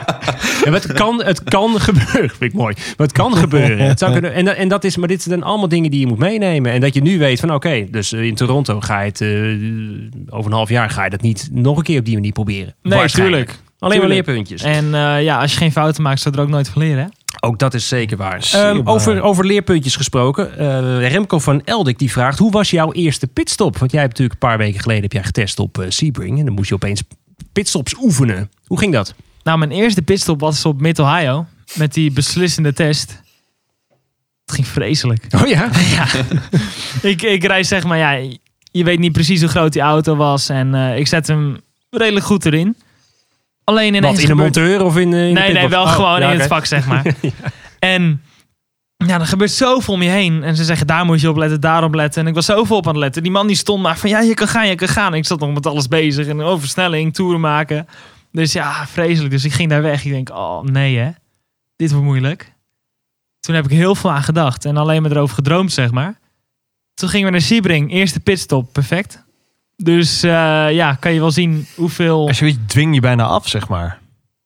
[0.65, 2.29] Ja, het, kan, het kan gebeuren.
[2.29, 2.73] Vind ik mooi.
[2.75, 3.77] Maar het kan gebeuren.
[3.87, 6.07] Het zou kunnen, en, dat- en dat is, maar dit zijn allemaal dingen die je
[6.07, 6.71] moet meenemen.
[6.71, 9.29] En dat je nu weet van oké, dus eh, in Toronto ga je het eh,
[10.37, 12.75] over een half jaar ga je dat niet nog een keer op die manier proberen.
[12.81, 13.45] Nee, Waarschijnlijk.
[13.47, 13.67] tuurlijk.
[13.79, 14.61] Alleen maar leerpuntjes.
[14.63, 17.03] En eh, ja, als je geen fouten maakt, zou je er ook nooit van leren.
[17.03, 17.09] Hè?
[17.39, 18.49] Ook dat is zeker waar.
[18.51, 20.57] Ehm, over, over leerpuntjes gesproken.
[20.57, 23.77] eh, Remco van Eldik die vraagt: hoe was jouw eerste pitstop?
[23.77, 26.39] Want jij hebt natuurlijk een paar weken geleden heb jij getest op eh, Sebring.
[26.39, 27.03] En dan moest je opeens
[27.53, 28.51] pitstops oefenen.
[28.65, 29.13] Hoe ging dat?
[29.43, 31.45] Nou, mijn eerste pitstop was op Mid-Ohio.
[31.73, 33.21] Met die beslissende test.
[34.45, 35.25] Het ging vreselijk.
[35.35, 35.69] Oh ja?
[35.95, 36.07] ja.
[37.01, 38.11] ik, ik rijd zeg maar, ja,
[38.71, 40.49] je weet niet precies hoe groot die auto was.
[40.49, 41.57] En eh, ik zet hem
[41.89, 42.75] redelijk goed erin.
[43.69, 45.83] Alleen ineens Wat in de gebeurt- monteur of in, eh, in de Nee, nee, wel
[45.83, 47.05] Oh, gewoon ja, in het vak, zeg maar.
[47.79, 48.21] En
[48.97, 50.43] ja, er gebeurt zoveel om je heen.
[50.43, 52.21] En ze zeggen, daar moet je op letten, daarop letten.
[52.21, 53.23] En ik was zoveel op aan het letten.
[53.23, 55.11] Die man die stond maar van, ja, je kan gaan, je kan gaan.
[55.11, 56.27] En ik zat nog met alles bezig.
[56.27, 57.87] En over versnelling, toeren maken.
[58.31, 59.31] Dus ja, vreselijk.
[59.31, 60.05] Dus ik ging daar weg.
[60.05, 61.09] Ik denk, oh nee hè.
[61.75, 62.53] Dit wordt moeilijk.
[63.39, 64.65] Toen heb ik heel veel aan gedacht.
[64.65, 66.19] En alleen maar erover gedroomd, zeg maar.
[66.93, 67.91] Toen gingen we naar Sebring.
[67.91, 69.23] Eerste pitstop, perfect.
[69.83, 72.27] Dus eh, ja, kan je wel zien hoeveel...
[72.27, 73.99] Als je weet, dwing je bijna af, zeg maar.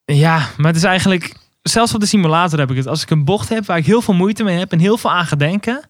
[0.04, 1.36] Ja, maar het is eigenlijk...
[1.62, 2.86] Zelfs op de simulator heb ik het.
[2.86, 5.10] Als ik een bocht heb waar ik heel veel moeite mee heb en heel veel
[5.12, 5.88] aan ga denken...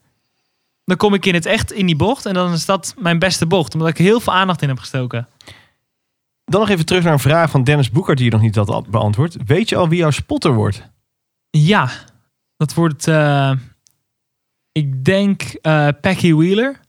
[0.85, 2.27] dan kom ik in het echt in die bocht.
[2.27, 3.75] En dan is dat mijn beste bocht.
[3.75, 5.29] Omdat ik heel veel aandacht in heb gestoken.
[6.45, 8.91] Dan nog even terug naar een vraag van Dennis Boekert die je nog niet had
[8.91, 9.37] beantwoord.
[9.47, 10.83] Weet je al wie jouw spotter wordt?
[11.51, 11.91] Ja,
[12.57, 13.09] dat wordt...
[13.09, 13.53] eh,
[14.73, 15.43] ik denk
[16.01, 16.81] Packy Wheeler.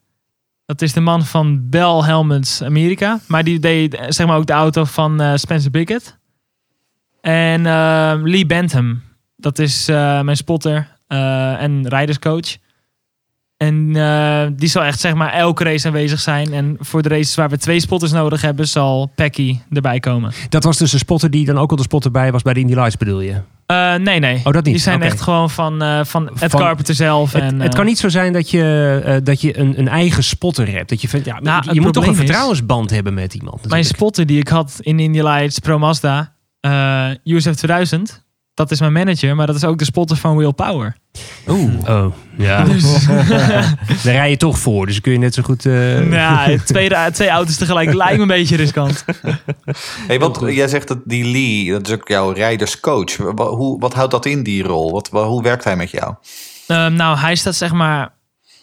[0.65, 3.19] Dat is de man van Bell Helmets Amerika.
[3.27, 6.17] Maar die deed eh, zeg maar ook de auto van eh, Spencer Bickett.
[7.21, 9.01] En eh, Lee Bentham.
[9.35, 12.57] Dat is eh, mijn spotter en rijderscoach.
[13.57, 13.93] En
[14.55, 16.53] die zal echt zeg maar elke race aanwezig zijn.
[16.53, 20.31] En voor de races waar we twee spotters nodig hebben, zal Packy erbij komen.
[20.49, 22.59] Dat was dus een spotter die dan ook al de spotter bij was bij de
[22.59, 23.41] Indy Lights bedoel je?
[23.65, 24.37] Eh, nee, nee.
[24.37, 24.63] Oh, dat niet.
[24.63, 27.31] Die zijn echt gewoon van, eh, van Ed Van- Carpenter zelf.
[27.33, 30.23] Het, en, het eh, kan niet zo zijn dat je, dat je een, een eigen
[30.23, 30.89] spotter hebt.
[30.89, 33.53] Dat je, vindt, ja, Nou, je moet toch een is- vertrouwensband hebben met iemand.
[33.55, 33.95] Mijn natuurlijk.
[33.95, 36.33] spotter die ik had in Indy Lights Pro Mazda,
[37.23, 38.24] USF 2000,
[38.55, 40.95] dat is mijn manager, maar dat is ook de spotter van Will Power.
[41.47, 41.89] Oeh.
[41.89, 42.63] Oh, ja.
[42.73, 43.05] Dus,
[44.03, 45.65] Daar rij je toch voor, dus kun je net zo goed...
[45.65, 49.05] eh, ja, twee, twee auto's tegelijk lijkt me een beetje riskant.
[50.07, 53.17] Hey, wat, jij zegt dat die Lee, dat is ook jouw rijderscoach.
[53.17, 54.91] Wa- Hoe, wat houdt dat in, die rol?
[54.91, 56.13] Wat, wa- hoe werkt hij met jou?
[56.67, 58.13] Ehm, nou, hij staat zeg maar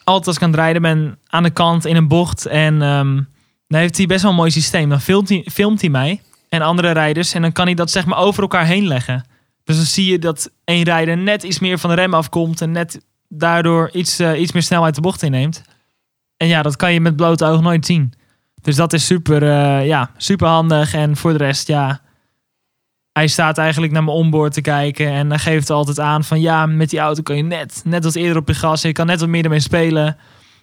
[0.05, 2.47] altijd als ik aan het rijden ben aan de kant in een bocht.
[2.47, 3.15] En ehm,
[3.69, 4.89] dan heeft hij best wel een mooi systeem.
[4.89, 7.35] Dan filmt hij, filmt hij mij en andere rijders.
[7.35, 9.25] En dan kan hij dat zeg maar over elkaar heen leggen.
[9.65, 12.61] Dus dan zie je dat één rijder net iets meer van de rem afkomt.
[12.61, 15.63] En net daardoor iets, eh, iets meer snelheid de bocht inneemt.
[16.37, 18.13] En ja, dat kan je met blote oog nooit zien.
[18.63, 20.95] Dus dat is super, eh, ja, super handig.
[20.95, 22.01] En voor de rest, ja,
[23.13, 25.09] hij staat eigenlijk naar mijn onboard te kijken.
[25.09, 28.37] En geeft altijd aan van ja, met die auto kan je net, net wat eerder
[28.37, 28.83] op je gas.
[28.83, 30.17] Je kan net wat meer ermee spelen.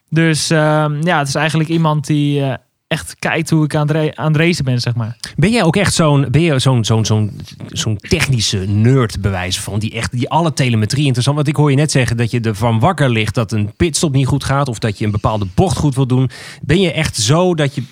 [0.09, 2.53] Dus ehm, ja, het is eigenlijk iemand die eh,
[2.89, 5.17] echt kijkt hoe ik aan het, ra- aan het racen ben, zeg maar.
[5.35, 7.31] Ben jij ook echt zo'n zo'n zo'n zo'n
[7.67, 11.35] zo'n technische nerd bewijs van die echt die alle telemetrie interessant?
[11.35, 14.27] Want ik hoor je net zeggen dat je ervan wakker ligt dat een pitstop niet
[14.27, 16.29] goed gaat of dat je een bepaalde bocht goed wil doen.
[16.61, 17.83] Ben je echt zo dat je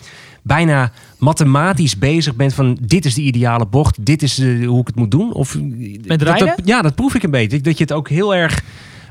[0.41, 4.87] bijna mathematisch bezig bent van dit is de ideale bocht, dit is eh, hoe ik
[4.87, 5.33] het moet doen?
[5.33, 5.57] Of
[6.05, 6.47] Met rijden?
[6.47, 7.61] dat- ja, dat proef ik een beetje.
[7.61, 8.61] Dat je het ook heel erg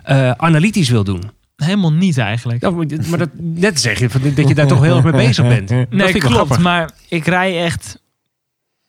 [0.02, 1.22] eh, analytisch wil doen.
[1.56, 2.62] Helemaal niet eigenlijk.
[2.62, 5.26] Ja, maar maar dat, net zeg je van, dat je daar toch heel erg mee
[5.26, 5.68] bezig bent.
[5.68, 6.46] Dat nee, vind ik wel klopt.
[6.46, 6.58] grappig.
[6.58, 8.00] Maar ik rij echt...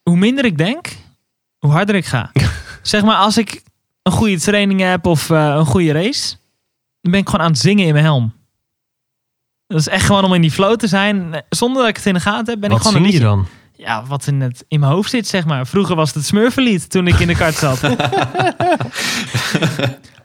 [0.04, 0.88] Hoe minder ik denk,
[1.58, 2.32] hoe harder ik ga.
[2.82, 3.62] zeg maar, als ik
[4.04, 6.36] een goede training heb of eh, een goede race...
[7.02, 8.34] dan ben ik gewoon aan het zingen in mijn helm.
[9.68, 11.44] Dat is echt gewoon om in die flow te zijn.
[11.50, 13.28] Zonder dat ik het in de gaten heb, ben Wat ik gewoon een zing je
[13.28, 13.44] liedje.
[13.44, 13.48] dan?
[13.78, 15.68] Ja, wat in, het, in mijn hoofd zit, zeg maar.
[15.68, 17.80] Vroeger was het Smurfenlied toen ik in de kart zat.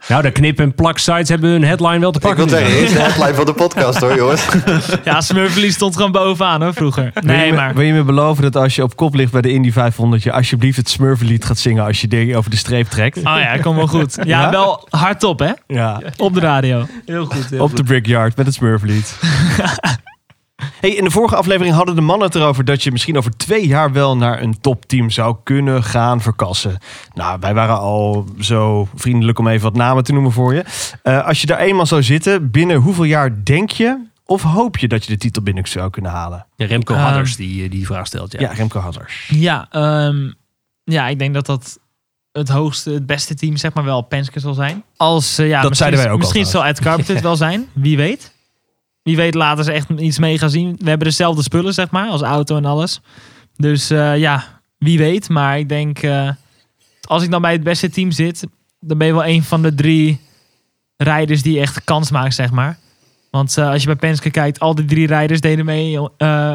[0.08, 2.48] Nou, de knip- en plak-sites hebben hun headline wel te Ik pakken.
[2.48, 4.46] wil zeggen, dit is de headline van de podcast hoor, jongens.
[5.04, 7.10] ja, Smurfenlied stond gewoon bovenaan hoor, vroeger.
[7.14, 7.74] Wil je Nee, me- maar...
[7.74, 10.22] Wil je me beloven dat als je op kop ligt bij de Indy 500...
[10.22, 13.16] je alsjeblieft het Smurfenlied gaat zingen als je dingen over de streep trekt?
[13.16, 14.14] Oh ja, kom wel goed.
[14.16, 14.50] Ja, Ja?
[14.50, 15.52] wel hardop hè?
[15.66, 16.86] Ja, Op de radio.
[17.06, 17.60] Heel goed.
[17.60, 19.14] op de Brickyard met het Smurfenlied.
[20.80, 23.66] Hey, in de vorige aflevering hadden de mannen het erover dat je misschien over twee
[23.66, 26.78] jaar wel naar een topteam zou kunnen gaan verkassen.
[27.14, 30.64] Nou, wij waren al zo vriendelijk om even wat namen te noemen voor je.
[31.02, 34.88] Eh, als je daar eenmaal zou zitten, binnen hoeveel jaar denk je of hoop je
[34.88, 36.46] dat je de titel binnen zou kunnen halen?
[36.56, 38.32] Ja, Remco Ehm, Hadders die eh, die vraag stelt.
[38.32, 38.40] Ja.
[38.40, 39.28] Ja, Remco Hadders.
[39.34, 40.30] Ja, ehm,
[40.84, 41.78] ja, ik denk dat dat
[42.32, 44.84] het hoogste, het beste team zeg maar wel Penske zal zijn.
[44.96, 47.36] Als, eh, ja, Dat misschien, zeiden wij ook al Misschien zal Ed Carpenter het wel
[47.36, 47.66] zijn.
[47.72, 48.31] Wie weet.
[49.02, 50.76] Wie weet laten ze echt iets mee gaan zien.
[50.78, 53.00] We hebben dezelfde spullen zeg maar, als auto en alles.
[53.56, 55.28] Dus eh, ja, wie weet.
[55.28, 56.30] Maar ik denk, eh,
[57.00, 58.46] als ik dan bij het beste team zit,
[58.80, 60.20] dan ben je wel een van de drie
[60.96, 62.78] rijders die echt kans maken, zeg maar.
[63.30, 65.98] Want eh, als je bij Penske kijkt, al die drie rijders deden mee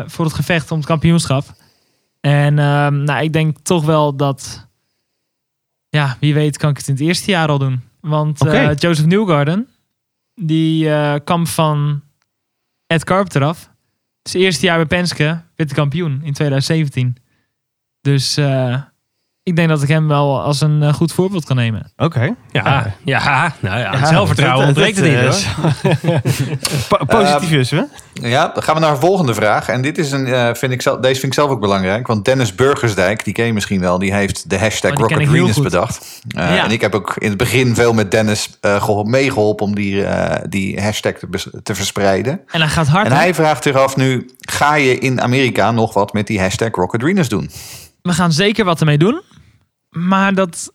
[0.06, 1.46] voor het gevecht om het kampioenschap.
[2.22, 4.68] En ehm, nou, ik denk toch wel dat,
[5.90, 7.82] ja, wie weet kan ik het in het eerste jaar al doen.
[8.02, 8.40] Want
[8.78, 9.68] Joseph Newgarden,
[10.36, 12.02] die kwam van
[12.88, 13.71] Ed Carpenter af.
[14.21, 17.15] Het eerste jaar bij Penske werd kampioen in 2017.
[18.02, 18.82] Dus eh,
[19.48, 21.92] ik denk dat ik hem wel als een eh, goed voorbeeld kan nemen.
[21.98, 22.36] Oké.
[22.52, 25.46] Ja, ja, nou ja, Ja, zelfvertrouwen dat- ontbreekt het dat, niet
[25.92, 26.22] eh, hoor.
[26.98, 27.88] Po- Positivisme.
[28.14, 29.68] Ja, dan gaan we naar de volgende vraag.
[29.70, 32.08] En dit is een, eh, vind ik zelf, deze vind ik zelf ook belangrijk.
[32.08, 35.60] Want Dennis Burgersdijk, die ken je misschien wel, die heeft de hashtag Oh, Rocket Venus
[35.62, 36.22] bedacht.
[36.36, 36.64] Eh, Ja.
[36.64, 40.04] En ik heb ook in het begin veel met Dennis eh, geho- meegeholpen om die,
[40.06, 41.14] eh, die hashtag
[41.64, 42.40] te, verspreiden.
[42.48, 43.06] En hij gaat hard.
[43.06, 43.18] En hè?
[43.18, 47.02] hij vraagt zich af nu, ga je in Amerika nog wat met die hashtag Rocket
[47.04, 47.50] Venus doen?
[48.02, 49.22] We gaan zeker wat ermee doen.
[49.98, 50.74] Maar dat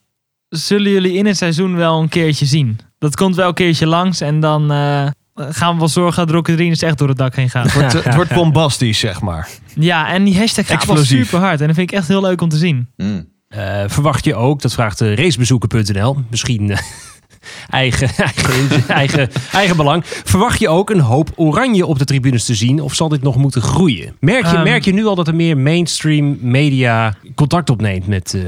[0.49, 2.79] zullen jullie in het seizoen wel een keertje zien.
[2.99, 4.21] Dat komt wel een keertje langs.
[4.21, 7.73] En dan eh, gaan we wel zorgen dat Rocket echt door het dak heen gaat.
[7.73, 9.49] Het, het wordt bombastisch, zeg maar.
[9.75, 11.61] ja, en die hashtag gaat wel super hard.
[11.61, 12.89] En dat vind ik echt heel leuk om te zien.
[12.97, 13.31] Hmm.
[13.49, 16.79] Eh, verwacht je ook, dat vraagt racebezoeker.nl, misschien eh,
[17.71, 20.03] eigen, eigen, eigen, eigen belang.
[20.05, 23.37] Verwacht je ook een hoop oranje op de tribunes te zien of zal dit nog
[23.37, 24.17] moeten groeien?
[24.21, 24.63] Merk je, Ehm.
[24.65, 28.43] merk je nu al dat er meer mainstream media contact opneemt met eh,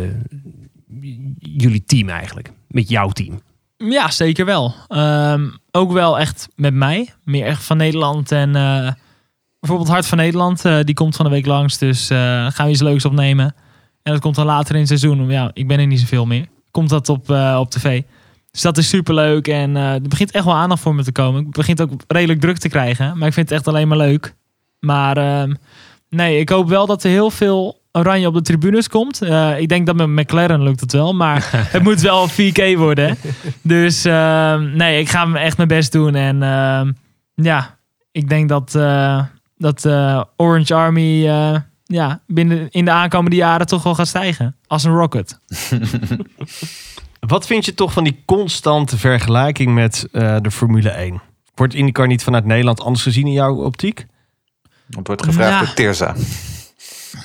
[1.39, 2.53] jullie team eigenlijk?
[2.69, 3.41] Met jouw team?
[3.77, 4.75] Ja, zeker wel.
[4.89, 7.09] Ehm, ook wel echt met mij.
[7.25, 8.33] Meer echt van Nederland.
[8.33, 8.93] En eh,
[9.61, 10.65] bijvoorbeeld Hart van Nederland.
[10.65, 11.79] eh, die komt van de week langs.
[11.79, 12.19] Dus eh,
[12.51, 13.55] gaan we iets leuks opnemen.
[14.03, 15.29] En dat komt dan later in het seizoen.
[15.31, 16.47] Ja, ik ben er niet zoveel meer.
[16.71, 18.03] Komt dat op, op tv.
[18.51, 19.49] Dus dat is super leuk.
[19.49, 21.41] En er begint echt wel aandacht voor me te komen.
[21.41, 23.19] Ik begint ook redelijk druk te krijgen.
[23.19, 24.35] Maar ik vind het echt alleen maar leuk.
[24.81, 25.55] Maar ehm,
[26.09, 29.23] nee, ik hoop wel dat er heel veel oranje op de tribunes komt.
[29.23, 31.15] Eh, ik denk dat met McLaren lukt het wel.
[31.15, 33.09] Maar het moet wel 4K worden.
[33.09, 33.15] hè.
[33.63, 36.15] Dus ehm, nee, ik ga echt mijn best doen.
[36.15, 36.93] En ehm,
[37.35, 37.79] ja,
[38.13, 39.23] ik denk dat, eh,
[39.57, 44.57] dat eh, Orange Army eh, ja, binnen in de aankomende jaren toch wel gaat stijgen.
[44.67, 45.41] Als een rocket.
[47.21, 51.23] Wat vind je toch van die constante vergelijking met eh, de Formule 1?
[51.55, 54.07] Wordt IndyCar niet vanuit Nederland anders gezien in jouw optiek?
[54.91, 55.59] Het wordt gevraagd Ja.
[55.59, 56.15] door Tirza.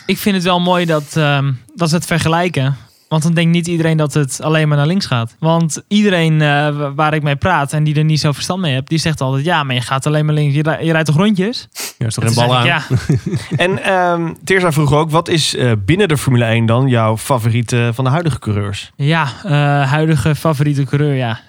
[0.06, 2.76] Ik vind het wel mooi dat, ehm, dat ze het vergelijken.
[3.08, 5.36] Want dan denkt niet iedereen dat het alleen maar naar links gaat.
[5.40, 6.48] Want iedereen eh,
[6.78, 9.22] wa- waar ik mee praat en die er niet zo verstand mee hebt, die zegt
[9.22, 10.56] altijd: ja, maar je gaat alleen maar links.
[10.56, 11.68] Je, rij- je rijdt toch rondjes?
[11.98, 12.66] Ja, is een bal aan?
[12.66, 12.82] Ja,
[13.56, 17.92] En ehm Teerza vroeg ook, wat is eh, binnen de Formule 1 dan jouw favoriete
[17.94, 18.92] van de huidige coureurs?
[18.96, 19.52] ja eh,
[19.92, 21.40] huidige favoriete coureur, ja.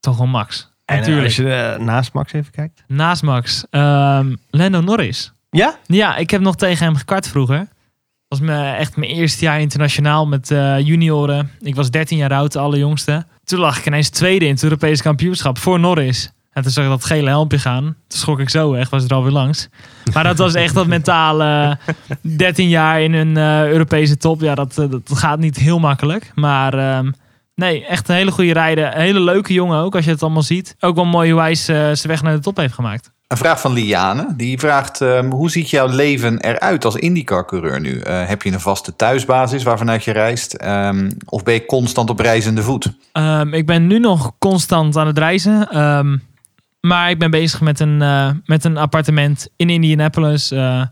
[0.00, 0.70] Toch wel Max.
[0.84, 1.26] En, eh, Natuurlijk.
[1.26, 2.84] als je eh, naast Max even kijkt.
[2.86, 5.32] Naast Max, ehm, Lando Norris.
[5.56, 5.78] Ja?
[5.86, 7.58] Ja, ik heb nog tegen hem gekart vroeger.
[7.58, 11.50] Dat was me, echt mijn eerste jaar internationaal met eh, junioren.
[11.60, 13.26] Ik was 13 jaar oud, de allerjongste.
[13.44, 16.32] Toen lag ik ineens tweede in het Europese kampioenschap voor Norris.
[16.52, 17.82] En toen zag ik dat gele helmpje gaan.
[17.82, 19.68] Toen schrok ik zo echt, was er alweer langs.
[20.12, 21.78] Maar dat was echt dat mentale
[22.20, 24.40] 13 jaar in een eh, Europese top.
[24.40, 26.32] Ja, dat, eh, dat gaat niet heel makkelijk.
[26.34, 27.10] Maar ehm,
[27.54, 28.94] nee, echt een hele goede rijder.
[28.94, 30.76] Een hele leuke jongen ook, als je het allemaal ziet.
[30.80, 33.12] Ook wel mooi hoe hij zijn weg naar de top heeft gemaakt.
[33.32, 34.26] Een vraag van Liane.
[34.36, 38.00] Die vraagt, ehm, hoe ziet jouw leven eruit als IndyCar-coureur nu?
[38.00, 40.54] Eh, heb je een vaste thuisbasis waarvanuit je reist?
[40.54, 42.92] Ehm, of ben je constant op reizende voet?
[43.12, 45.68] Ehm, ik ben nu nog constant aan het reizen.
[46.80, 50.50] Maar ik ben bezig met een, eh, met een appartement in Indianapolis.
[50.50, 50.82] Eh,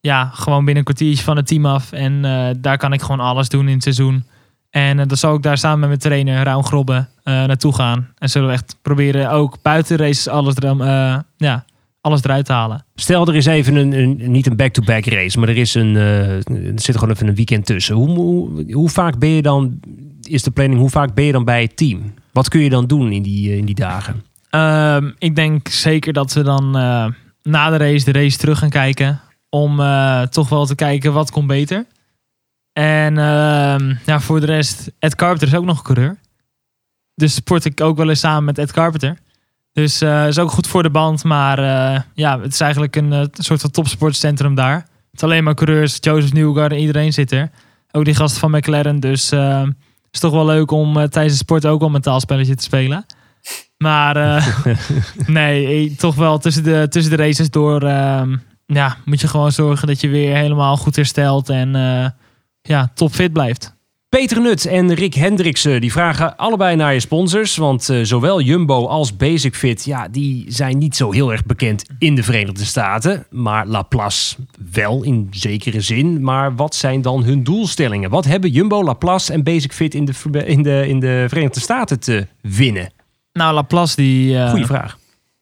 [0.00, 1.92] ja, gewoon binnen een kwartiertje van het team af.
[1.92, 2.22] En
[2.60, 4.24] daar kan ik gewoon alles doen in het seizoen.
[4.70, 8.08] En dan zal ik daar samen met mijn trainer Raun Grobbe naartoe gaan.
[8.18, 11.64] En zullen we echt proberen ook buiten races alles, er, eh, ja,
[12.00, 12.84] alles eruit te halen.
[12.94, 16.36] Stel, er is even een, een niet een back-to-back race, maar er, is een, eh,
[16.36, 17.94] er zit gewoon even een weekend tussen.
[17.94, 19.80] Hoe, hoe, hoe vaak ben je dan,
[20.22, 22.14] is de planning, hoe vaak ben je dan bij het team?
[22.32, 24.24] Wat kun je dan doen in die, eh, in die dagen?
[24.50, 27.06] Ehm, ik denk zeker dat we dan eh,
[27.42, 29.20] na de race de race terug gaan kijken.
[29.50, 29.76] Om
[30.30, 31.86] toch wel te kijken wat komt beter.
[32.72, 36.18] En ehm, ja, voor de rest, Ed Carpenter is ook nog een coureur.
[37.14, 39.18] Dus sport ik ook wel eens samen met Ed Carpenter.
[39.78, 41.24] Dus eh is ook goed voor de band.
[41.24, 44.74] Maar eh, ja, het is eigenlijk een eh, soort van topsportcentrum daar.
[44.74, 45.98] Het is alleen maar coureurs.
[46.00, 47.50] Joseph Newgarden, iedereen zit er.
[47.90, 49.00] Ook die gasten van McLaren.
[49.00, 49.74] Dus het
[50.10, 53.06] is toch wel leuk om tijdens de sport ook wel een mentaalspelletje te spelen.
[53.76, 54.44] Maar
[55.26, 58.36] nee, toch wel tussen de, tussen de races door ehm,
[58.66, 61.72] ja, moet je gewoon zorgen dat je weer helemaal goed herstelt en
[62.62, 63.76] ja, topfit blijft.
[64.08, 67.56] Peter Nut en Rick Hendriksen die vragen allebei naar je sponsors.
[67.56, 71.84] Want eh, zowel Jumbo als Basic Fit, ja, die zijn niet zo heel erg bekend
[71.98, 73.26] in de Verenigde Staten.
[73.30, 74.36] Maar Laplace
[74.72, 76.22] wel in zekere zin.
[76.22, 78.10] Maar wat zijn dan hun doelstellingen?
[78.10, 82.00] Wat hebben Jumbo, Laplace en Basic Fit in de, in de, in de Verenigde Staten
[82.00, 82.90] te winnen?
[83.32, 84.38] Nou, Laplace die...
[84.38, 84.98] eh, Goeie vraag.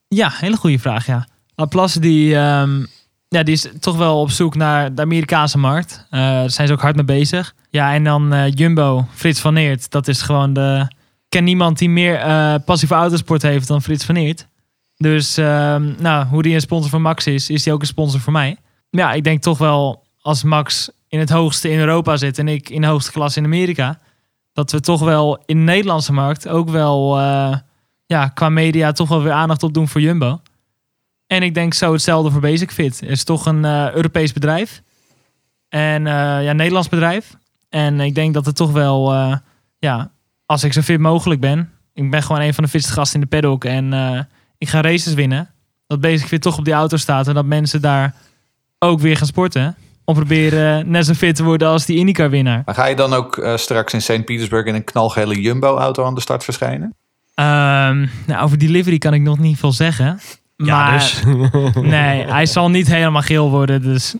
[0.08, 1.26] Ja, hele goede vraag, ja.
[1.54, 2.84] Laplace die, ehm,
[3.28, 6.06] ja, die is toch wel op zoek naar de Amerikaanse markt.
[6.10, 7.54] Eh, daar zijn ze ook hard mee bezig.
[7.76, 9.90] Ja, en dan eh, Jumbo, Frits van Eert.
[9.90, 10.86] Dat is gewoon de...
[10.88, 14.46] Ik ken niemand die meer eh, passieve autosport heeft dan Frits van Eert.
[14.96, 18.20] Dus ehm, nou, hoe die een sponsor van Max is, is die ook een sponsor
[18.20, 18.56] voor mij.
[18.90, 22.68] Ja, ik denk toch wel als Max in het hoogste in Europa zit en ik
[22.68, 23.98] in de hoogste klasse in Amerika,
[24.52, 27.56] dat we toch wel in de Nederlandse markt ook wel eh,
[28.06, 30.40] ja, qua media toch wel weer aandacht op doen voor Jumbo.
[31.26, 33.00] En ik denk zo hetzelfde voor Basic Fit.
[33.00, 34.82] Het is toch een Europees bedrijf.
[35.68, 36.04] En
[36.42, 37.36] ja, Nederlands bedrijf.
[37.68, 39.36] En ik denk dat het toch wel, eh,
[39.78, 40.10] ja,
[40.46, 41.70] als ik zo fit mogelijk ben.
[41.92, 43.64] Ik ben gewoon een van de fitste gasten in de paddock.
[43.64, 44.20] En eh,
[44.58, 45.50] ik ga races winnen.
[45.86, 47.28] Dat Basic Fit toch op die auto staat.
[47.28, 48.14] En dat mensen daar
[48.78, 49.76] ook weer gaan sporten.
[50.04, 52.62] Om proberen net zo fit te worden als die IndyCar winnaar.
[52.64, 54.24] Maar ga je dan ook eh, straks in St.
[54.24, 56.94] Petersburg in een knalgele Jumbo-auto aan de start verschijnen?
[57.34, 60.20] Ehm, nou, over die livery kan ik nog niet veel zeggen.
[60.56, 61.22] Ja, maar dus.
[61.80, 63.82] nee, hij zal niet helemaal geel worden.
[63.82, 64.14] Dus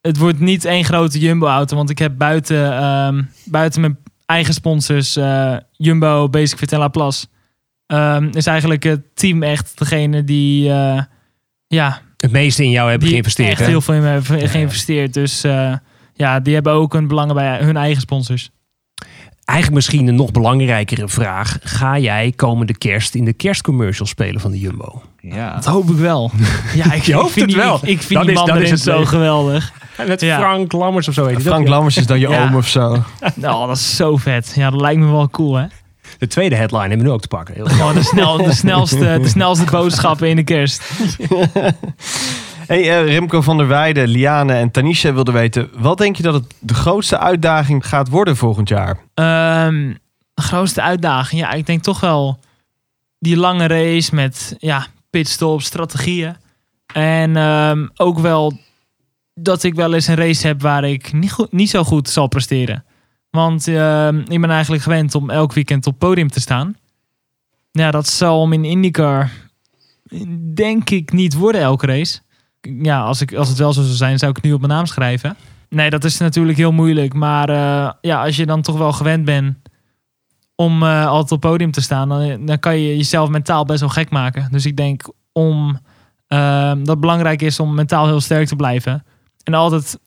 [0.00, 1.76] het wordt niet één grote Jumbo-auto.
[1.76, 7.26] Want ik heb buiten, ehm, buiten mijn eigen sponsors, eh, Jumbo, Basic Fit en Laplace,
[7.86, 11.02] ehm, is eigenlijk het team echt degene die, eh,
[11.66, 13.50] ja, Het meeste in jou hebben die geïnvesteerd.
[13.50, 13.66] echt hè?
[13.66, 15.14] heel veel in me hebben geïnvesteerd.
[15.14, 15.74] Dus eh,
[16.14, 18.50] ja, die hebben ook een belang bij hun eigen sponsors.
[19.44, 21.58] Eigenlijk misschien een nog belangrijkere vraag.
[21.62, 25.02] Ga jij komende kerst in de kerstcommercial spelen van de Jumbo?
[25.20, 25.54] Ja.
[25.54, 26.30] Dat hoop ik wel.
[26.74, 27.74] Ja, ik, Je hoopt ik vind het die, wel.
[27.82, 29.72] Ik, ik vind die is- man dan is het zo geweldig.
[30.06, 30.38] Met Ja.
[30.38, 31.42] Frank Lammers of zo heet.
[31.42, 31.68] Frank dat?
[31.74, 33.02] Lammers is dan je oom of zo.
[33.34, 34.52] Nou, dat is zo vet.
[34.54, 35.66] Ja, dat lijkt me wel cool, hè?
[36.18, 37.54] De tweede headline hebben we nu ook te pakken.
[37.54, 40.90] Heel Gewoon de, snel, de, snelste, de snelste boodschappen in de kerst.
[42.66, 45.68] Hey, eh, Remco van der Weijden, Liane en Tanisha wilden weten...
[45.78, 48.98] wat denk je dat het de grootste uitdaging gaat worden volgend jaar?
[49.14, 49.92] Ehm,
[50.34, 52.38] de grootste uitdaging, ja, ik denk toch wel
[53.18, 56.36] die lange race met ja, pitstops, strategieën.
[56.92, 58.58] En ehm, ook wel
[59.34, 62.28] dat ik wel eens een race heb waar ik niet, goed, niet zo goed zal
[62.28, 62.84] presteren.
[63.30, 66.76] Want ehm, ik ben eigenlijk gewend om elk weekend op podium te staan.
[67.70, 69.30] Ja, dat zal om in IndyCar
[70.54, 72.20] denk ik niet worden elke race.
[72.60, 74.86] Ja, als, ik, als het wel zo zou zijn, zou ik nu op mijn naam
[74.86, 75.36] schrijven.
[75.68, 77.14] Nee, dat is natuurlijk heel moeilijk.
[77.14, 79.56] Maar eh, ja, als je dan toch wel gewend bent
[80.60, 83.88] om eh, altijd op podium te staan, dan, dan kan je jezelf mentaal best wel
[83.88, 84.48] gek maken.
[84.50, 85.78] Dus ik denk om,
[86.26, 89.04] eh, dat het belangrijk is om mentaal heel sterk te blijven.
[89.42, 89.98] En altijd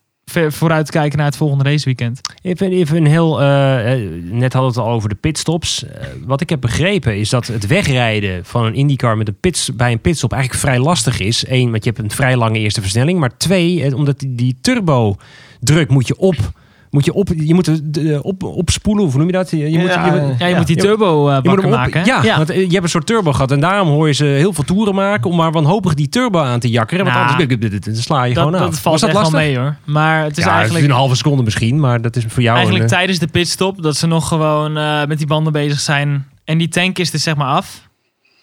[0.47, 2.19] vooruit te kijken naar het volgende raceweekend.
[2.41, 3.41] Even, even een heel.
[3.41, 5.85] eh, eh, net hadden we het al over de pitstops.
[6.25, 9.91] Wat ik heb begrepen is dat het wegrijden van een IndyCar met een pits, bij
[9.91, 11.45] een pitstop eigenlijk vrij lastig is.
[11.47, 13.19] Eén, want je hebt een vrij lange eerste versnelling.
[13.19, 15.15] Maar twee, omdat die turbo
[15.59, 16.51] druk moet je op.
[16.91, 19.49] Moet je, op, je moet eh, op, opspoelen, of hoe noem je dat?
[19.49, 21.73] Je, je moet, Ja, je, Ja, je moet die turbo eh je moet bakken hem
[21.73, 22.06] op, maken.
[22.06, 22.38] ja, ja.
[22.38, 23.51] want eh, je hebt een soort turbo gehad.
[23.51, 26.60] En daarom hoor je ze heel veel toeren maken om maar wanhopig die turbo aan
[26.60, 27.04] te jakkeren.
[27.06, 28.69] Want Nou, anders dan sla je dat, gewoon af.
[28.69, 29.39] dat valt Was dat echt lastig?
[29.39, 29.75] wel mee hoor.
[29.86, 30.86] Maar het is ja, eigenlijk...
[30.86, 33.82] een halve seconde misschien, maar dat is voor jou Eigenlijk een, eh, tijdens de pitstop,
[33.82, 34.73] dat ze nog gewoon
[35.08, 36.27] met die banden bezig zijn.
[36.43, 37.89] En die tank is dus zeg maar af.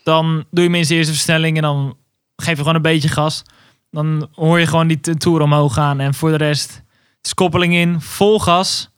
[0.05, 1.97] Dan doe je minstens de eerste versnelling en dan
[2.37, 3.43] geef je gewoon een beetje gas.
[3.91, 6.01] Dan hoor je gewoon die toer omhoog gaan.
[6.01, 6.83] En voor de rest
[7.35, 8.91] koppeling in, vol gas.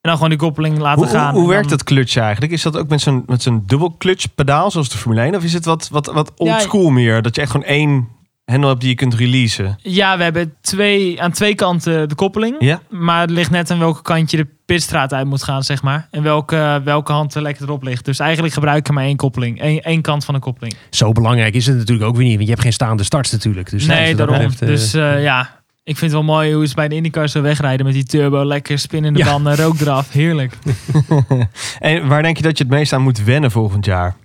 [0.00, 1.32] En dan gewoon die koppeling laten Hoe, hoe, gaan.
[1.34, 2.52] hoe En werkt dan- dat clutch eigenlijk?
[2.52, 5.34] Is dat ook met zo'n, met zo'n dubbel clutch pedaal zoals de Formule 1?
[5.34, 7.22] Of is het wat, wat, wat old school meer?
[7.22, 8.08] Dat je echt gewoon één
[8.44, 9.78] hendel hebt die je kunt releasen?
[9.82, 12.56] Ja, we hebben twee, aan twee kanten de koppeling.
[12.58, 12.80] Ja?
[12.90, 16.08] Maar het ligt net aan welke kant je de pitstraat uit moet gaan, zeg maar.
[16.10, 18.04] En welke, welke hand er lekker erop ligt.
[18.04, 19.62] Dus eigenlijk gebruik ik maar één koppeling.
[19.62, 20.76] Eén, één kant van de koppeling.
[20.90, 22.34] Zo belangrijk is het natuurlijk ook weer niet.
[22.34, 23.70] Want je hebt geen staande starts natuurlijk.
[23.70, 24.36] Dus nee, daarom.
[24.36, 27.28] betreft, eh, dus eh, ja, ik vind het wel mooi hoe ze bij de IndyCar
[27.28, 28.44] zo wegrijden met die turbo.
[28.44, 29.24] Lekker spinnende Ja.
[29.24, 30.12] banden, rook eraf.
[30.12, 30.58] Heerlijk.
[31.78, 34.16] En waar denk je dat je het meest aan moet wennen volgend jaar?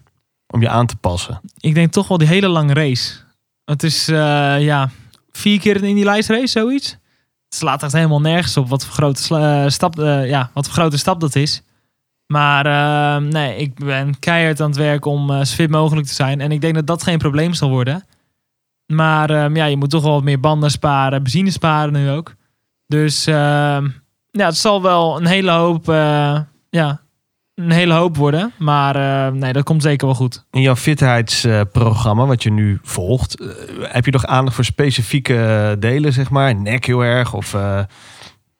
[0.47, 1.41] Om je aan te passen.
[1.59, 3.13] Ik denk toch wel die hele lange race.
[3.65, 4.15] Het is, eh,
[4.61, 4.89] ja,
[5.31, 6.89] vier keer een Indy Lights race, zoiets.
[6.89, 10.73] Het slaat echt helemaal nergens op wat voor grote, eh, stap, eh, ja, wat voor
[10.73, 11.61] grote stap dat is.
[12.27, 16.41] Maar nee, ik ben keihard aan het werk om zo fit mogelijk te zijn.
[16.41, 18.03] En ik denk dat dat geen probleem zal worden.
[18.95, 22.33] Maar eh, ja, je moet toch wel wat meer banden sparen, benzine sparen nu ook.
[22.87, 23.33] Dus eh,
[24.31, 26.39] ja, het zal wel een hele hoop, eh,
[26.69, 27.01] ja,
[27.55, 28.51] een hele hoop worden.
[28.57, 30.45] Maar eh, nee, dat komt zeker wel goed.
[30.51, 33.47] In jouw fitheidsprogramma, wat je nu volgt, eh,
[33.81, 36.55] heb je nog aandacht voor specifieke delen, zeg maar?
[36.55, 37.79] Nek heel erg, of eh,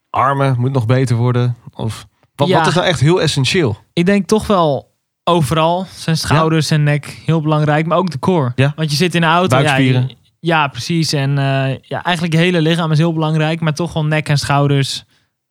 [0.10, 1.56] armen moet nog beter worden?
[1.74, 2.58] Of wat, Ja.
[2.58, 3.78] wat is nou echt heel essentieel?
[3.94, 4.90] Ik denk toch wel
[5.24, 8.52] overal zijn schouders en nek heel belangrijk, maar ook de core.
[8.56, 8.74] Ja.
[8.76, 11.14] Want je zit in een auto, ja, je, Ja, precies.
[11.14, 13.60] En eh, ja, eigenlijk je hele lichaam is heel belangrijk.
[13.60, 15.04] Maar toch wel nek en schouders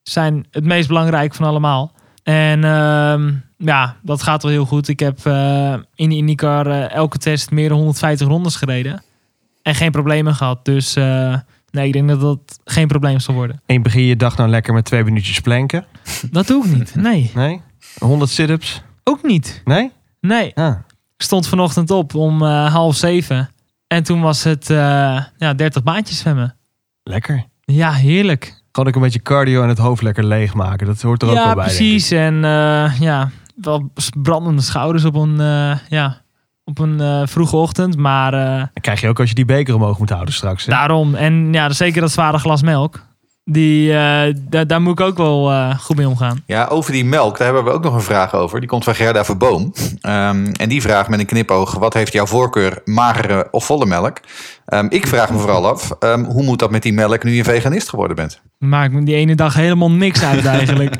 [0.02, 1.92] zijn het meest belangrijk van allemaal.
[2.22, 4.88] En ehm, ja, dat gaat wel heel goed.
[4.88, 9.02] Ik heb eh, in de IndyCar eh, elke test meer dan 150 rondes gereden.
[9.62, 10.64] En geen problemen gehad.
[10.64, 10.94] Dus
[11.70, 13.62] nee, ik denk dat dat geen probleem zal worden.
[13.66, 15.86] En begin je dag nou lekker met twee minuutjes planken?
[16.30, 16.94] Dat doe ik niet.
[16.94, 17.60] Nee, Nee?
[17.98, 18.82] 100 sit-ups?
[19.04, 19.62] ook niet.
[19.64, 19.90] Nee?
[20.20, 20.54] Nee.
[20.54, 20.76] Ah.
[21.16, 23.50] Ik stond vanochtend op om half zeven.
[23.92, 24.76] En toen was het eh,
[25.36, 26.56] ja, 30 baantjes zwemmen.
[27.02, 27.44] Lekker.
[27.64, 28.62] Ja, heerlijk.
[28.72, 30.86] Gewoon ook een beetje cardio en het hoofd lekker leegmaken.
[30.86, 31.64] Dat hoort er ook wel bij.
[31.64, 32.10] precies.
[32.10, 36.22] En eh, ja, wel brandende schouders op een, eh, ja,
[36.64, 37.96] op een vroege ochtend.
[37.96, 38.30] Maar
[38.80, 40.64] krijg je ook als je die beker omhoog moet houden straks.
[40.64, 40.72] hè?
[40.72, 41.14] daarom.
[41.14, 43.06] En ja, zeker dat zware glas melk.
[43.44, 46.42] Die, eh, da- daar moet ik ook wel eh, goed mee omgaan.
[46.46, 48.60] Ja, over die melk, daar hebben we ook nog een vraag over.
[48.60, 49.72] Die komt van Gerda Verboom.
[50.00, 54.18] Ehm, en die vraagt met een knipoog, wat heeft jouw voorkeur, magere of volle melk?
[54.66, 57.44] Ehm, ik vraag me vooral af, ehm, hoe moet dat met die melk nu je
[57.44, 58.40] veganist geworden bent?
[58.58, 60.94] Maakt me die ene dag helemaal niks uit eigenlijk.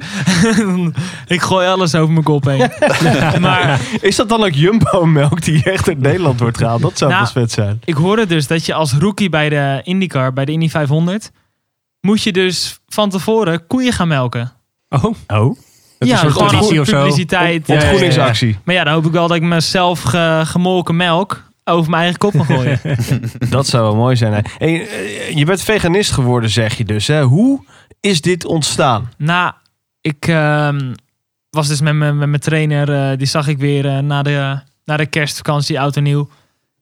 [1.27, 2.71] ik gooi alles over mijn kop heen.
[3.41, 6.83] maar Is dat dan ook Jumbo-melk die echt uit Nederland wordt gehaald?
[6.83, 7.81] Dat zou Nou, wel vet zijn.
[7.85, 11.31] ik hoorde dus dat je als rookie bij de IndyCar, bij de Indy 500...
[12.01, 14.53] moet je dus van tevoren koeien gaan melken.
[14.89, 15.15] Oh, Oh?
[15.29, 15.57] dat
[15.99, 17.67] is ja, een soort gewoon als publiciteit.
[17.67, 17.87] Ja, ja, ja.
[17.89, 18.59] Ontgroeningsactie.
[18.65, 22.19] Maar ja, dan hoop ik wel dat ik mezelf ge- gemolken melk over mijn eigen
[22.19, 22.81] kop mag gooien.
[23.51, 24.33] Dat zou wel mooi zijn.
[24.33, 24.41] hè.
[24.59, 27.07] Hey, eh, je bent veganist geworden, zeg je dus.
[27.07, 27.23] Hè?
[27.23, 27.65] Hoe
[28.01, 29.11] is dit ontstaan?
[29.19, 29.53] nou,
[30.01, 30.95] ik ehm,
[31.51, 34.59] was dus met mijn, met mijn trainer, eh, die zag ik weer eh, na, de,
[34.85, 36.29] na de kerstvakantie, oud en nieuw.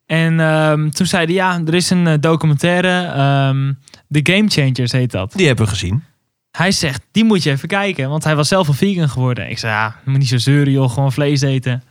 [0.08, 3.72] En ehm, toen zei hij, ja, er is een eh, documentaire, ehm
[4.10, 5.32] The Game Changers heet dat.
[5.32, 6.04] Die hebben we gezien.
[6.50, 9.50] Hij zegt, die moet je even kijken, want hij was zelf een vegan geworden.
[9.50, 11.82] Ik zei, ja, je moet niet zo zeuren joh, gewoon vlees eten.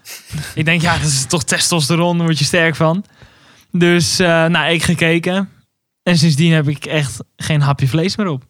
[0.55, 3.03] ik denk, ja, dat is toch testosteron, daar word je sterk van.
[3.71, 5.49] Dus, eh, nou, ik gekeken.
[6.03, 8.43] En sindsdien heb ik echt geen hapje vlees meer op.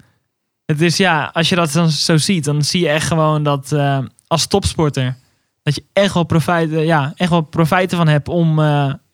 [0.66, 3.72] Het is, ja, als je dat dan zo ziet, dan zie je echt gewoon dat
[3.72, 5.18] eh, als topsporter,
[5.64, 8.60] dat je echt wel profijten, ja, echt wel profijten van hebt om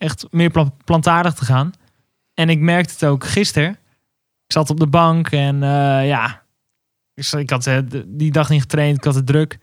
[0.03, 1.71] echt meer pla- plantaardig te gaan.
[2.33, 3.69] En ik merkte het ook gisteren.
[4.45, 6.41] Ik zat op de bank en eh, ja,
[7.13, 9.57] ik, zeg, ik had d- die dag niet getraind, ik had het druk.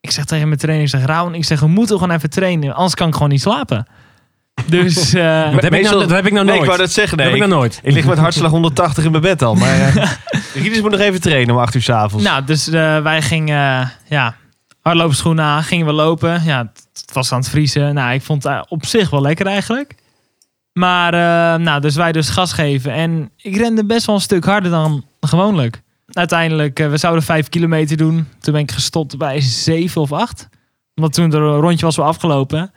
[0.00, 2.74] Ik zeg tegen mijn trainer, ik zeg, Raun, ik zeg, we moeten gewoon even trainen,
[2.74, 3.86] anders kan ik gewoon niet slapen.
[4.66, 6.60] Dus eh, Dat heb, ik nou, dat heb ik nou Nee, nooit.
[6.60, 7.16] ik wou dat zeggen.
[7.18, 7.80] dat Nee, heb ik nou nooit.
[7.82, 9.54] ik lig met hartslag 180 in mijn bed al.
[9.54, 9.96] Maar
[10.56, 12.24] uh, moet nog even trainen om 8 uur s avonds.
[12.24, 14.34] nou, dus eh, wij gingen, ja,
[14.80, 16.42] hardloopschoenen aan, gingen we lopen.
[16.44, 17.94] Ja, het, was aan het vriezen.
[17.94, 19.94] Nou, ik vond het eh, op zich wel lekker eigenlijk.
[20.72, 22.92] Maar, eh, nou, dus wij dus gas geven.
[22.92, 25.82] En ik rende best wel een stuk harder dan gewoonlijk.
[26.06, 28.28] Uiteindelijk, eh, we zouden vijf kilometer doen.
[28.40, 30.48] Toen ben ik gestopt bij zeven of acht.
[30.94, 32.72] Omdat toen er een rondje was wel afgelopen.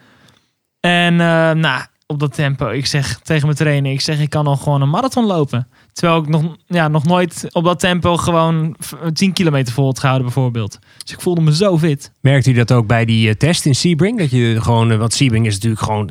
[0.80, 1.15] En
[1.59, 4.82] nou, op dat tempo, ik zeg tegen mijn trainer, ik zeg ik kan nog gewoon
[4.82, 5.67] een marathon lopen.
[5.93, 9.99] Terwijl ik nog, ja, nog nooit op dat tempo gewoon v- 10 kilometer vol had
[9.99, 10.79] gehouden bijvoorbeeld.
[11.03, 12.11] Dus ik voelde me zo fit.
[12.21, 14.17] Merkte u dat ook bij die eh, test in Sebring?
[14.17, 16.09] Dat je gewoon, eh, want Sebring is natuurlijk gewoon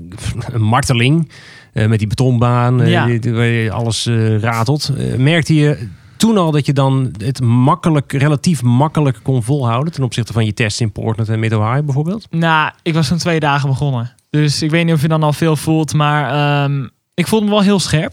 [0.52, 1.30] een marteling.
[1.72, 3.06] eh, met die betonbaan, Ja.
[3.20, 4.06] waar je alles
[4.40, 4.90] ratelt.
[5.18, 10.32] Merkte je toen al dat je dan het makkelijk, relatief makkelijk kon volhouden ten opzichte
[10.32, 12.26] van je tests in Portland en Mid-Ohio bijvoorbeeld?
[12.30, 14.12] Nou, ik was toen twee dagen begonnen.
[14.30, 16.30] Dus ik weet niet of je dan al veel voelt, maar
[16.64, 18.12] ehm, ik voelde me wel heel scherp.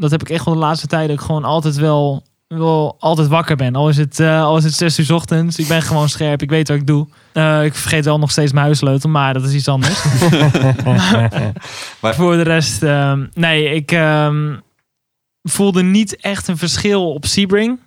[0.00, 3.28] Dat heb ik echt wel de laatste tijd dat ik gewoon altijd wel, wel altijd
[3.28, 3.74] wakker ben.
[3.76, 6.42] Al is, het, eh, al is het zes uur 's ochtends, ik ben gewoon scherp.
[6.42, 7.06] Ik weet wat ik doe.
[7.32, 10.02] Eh, ik vergeet wel nog steeds mijn huissleutel, maar dat is iets anders.
[12.00, 14.56] Maar- Voor de rest, ehm, nee, ik ehm,
[15.42, 17.78] voelde niet echt een verschil op Sebring.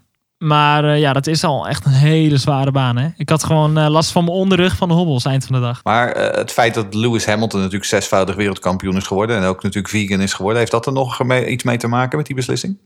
[0.43, 2.97] Maar eh, ja, dat is al echt een hele zware baan.
[2.97, 3.07] Hè?
[3.17, 5.83] Ik had gewoon eh, last van mijn onderrug van de hobbels eind van de dag.
[5.83, 9.37] Maar eh, het feit dat Lewis Hamilton natuurlijk zesvoudig wereldkampioen is geworden...
[9.37, 10.59] en ook natuurlijk vegan is geworden...
[10.59, 12.77] heeft dat er nog mee- iets mee te maken met die beslissing?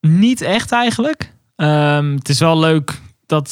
[0.00, 1.32] Niet echt eigenlijk.
[1.56, 3.50] Ehm, het is wel leuk dat,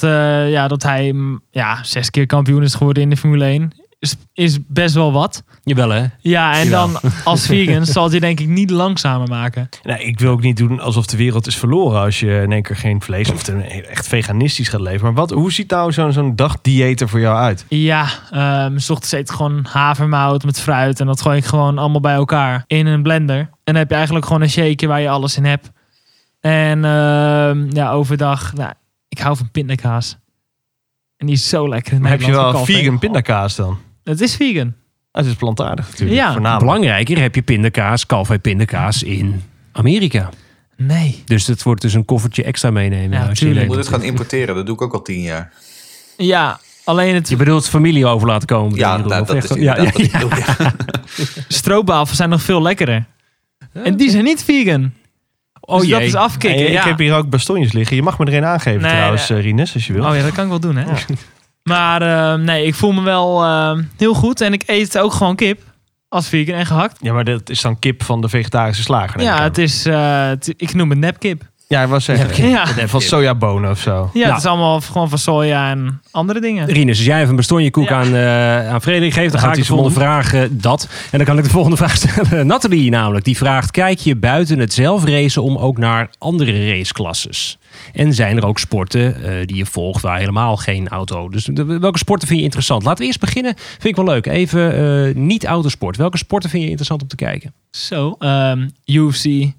[0.49, 3.71] ja, dat hij mm, ja, zes keer kampioen is geworden in de Formule 1.
[3.99, 5.43] Is, is best wel wat.
[5.65, 6.07] Jawel hè?
[6.19, 6.93] Ja, en Jawel.
[6.93, 9.69] dan als vegan zal hij denk ik niet langzamer maken.
[9.83, 12.63] Nou, ik wil ook niet doen alsof de wereld is verloren als je in één
[12.63, 15.03] keer geen vlees of echt veganistisch gaat leven.
[15.05, 17.65] Maar wat, hoe ziet nou zo'n zo'n dagdieet er voor jou uit?
[17.69, 21.01] Ja, ehm s ochtends eet ik gewoon havermout met fruit.
[21.01, 23.39] En dat gooi ik gewoon allemaal bij elkaar in een blender.
[23.39, 25.71] En dan heb je eigenlijk gewoon een shake waar je alles in hebt.
[26.41, 28.73] En ehm, ja, overdag, nou,
[29.09, 30.19] ik hou van pindakaas.
[31.17, 31.93] En die is zo lekker.
[31.93, 33.79] in Maar heb je wel vegan pindakaas dan?
[34.05, 34.75] Het is vegan.
[35.13, 36.21] Dat is plantaardig natuurlijk.
[36.21, 36.33] Ja.
[36.33, 36.67] voornamelijk.
[36.67, 39.43] Belangrijker heb je pindakaas, kalfij pindakaas in
[39.73, 40.29] Amerika.
[40.77, 41.23] Nee.
[41.25, 43.19] Dus dat wordt dus een koffertje extra meenemen.
[43.19, 45.53] Ja, als je moet het gaan importeren, dat doe ik ook al tien jaar.
[46.17, 48.79] Ja, alleen het Je bedoelt familie over laten komen?
[48.79, 49.77] Ja, bedoel nou, dat echt- is ja,
[51.49, 53.05] stroopwafels zijn nog veel lekkerder.
[53.73, 54.93] En die zijn niet vegan.
[55.61, 56.73] Oh dus dat is afkicken.
[56.73, 57.97] Ik heb hier ook bastonjes liggen.
[57.97, 59.39] Je mag me er een aangeven Nee, trouwens, nee.
[59.39, 60.05] eh, Rinus, als je wil.
[60.05, 60.85] Oh ja, dat kan ik wel doen, hè?
[61.63, 64.41] Maar eh, nee, ik voel me wel eh, heel goed.
[64.41, 65.61] En ik eet ook gewoon kip.
[66.09, 66.99] Als vegan en gehakt.
[67.01, 69.21] Ja, maar dat is dan kip van de vegetarische slager.
[69.21, 71.43] Ja, het is, eh, het- ik noem het nepkip.
[71.73, 72.49] Ja, ik was zeggen.
[72.49, 73.91] Ja, Van sojabonen of zo.
[74.12, 74.29] ja Nou.
[74.33, 76.66] het is allemaal gewoon van soja en andere dingen.
[76.66, 77.97] Rinus, als jij even een bastonje koek Ja.
[78.01, 80.89] aan, eh aan Frederik geeft, dan ga ik de volgende vraag eh, dat.
[81.11, 82.47] En dan kan ik de volgende vraag stellen.
[82.53, 87.59] Nathalie namelijk, die vraagt, kijk je buiten het zelfracen om ook naar andere raceklasses?
[87.93, 91.29] En zijn er ook sporten eh, die je volgt waar helemaal geen auto...
[91.29, 92.83] Dus de- welke sporten vind je interessant?
[92.83, 94.27] Laten we eerst beginnen, vind ik wel leuk.
[94.27, 94.75] Even
[95.09, 95.97] eh, niet autosport.
[95.97, 97.53] Welke sporten vind je interessant om te kijken?
[97.70, 99.51] Zo, ehm, UFC,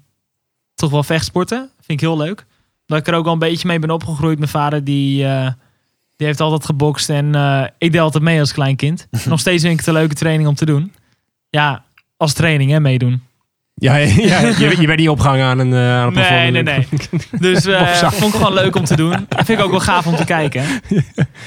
[0.74, 1.68] toch wel vechtsporten.
[1.86, 2.46] Vind ik heel leuk.
[2.86, 4.38] Dat ik er ook al een beetje mee ben opgegroeid.
[4.38, 5.50] Mijn vader die, eh,
[6.16, 9.08] die heeft altijd gebokst en eh, ik deed altijd mee als klein kind.
[9.26, 10.92] Nog steeds vind ik het een leuke training om te doen.
[11.50, 11.84] Ja,
[12.16, 13.22] als training hè, meedoen.
[13.74, 16.88] Ja, ja je, je bent niet opgehangen aan een, eh aan een Nee, nee, nee.
[17.52, 18.08] Dus eh, zo.
[18.10, 19.12] vond ik gewoon leuk om te doen.
[19.12, 20.64] En vind ik ook wel gaaf om te kijken.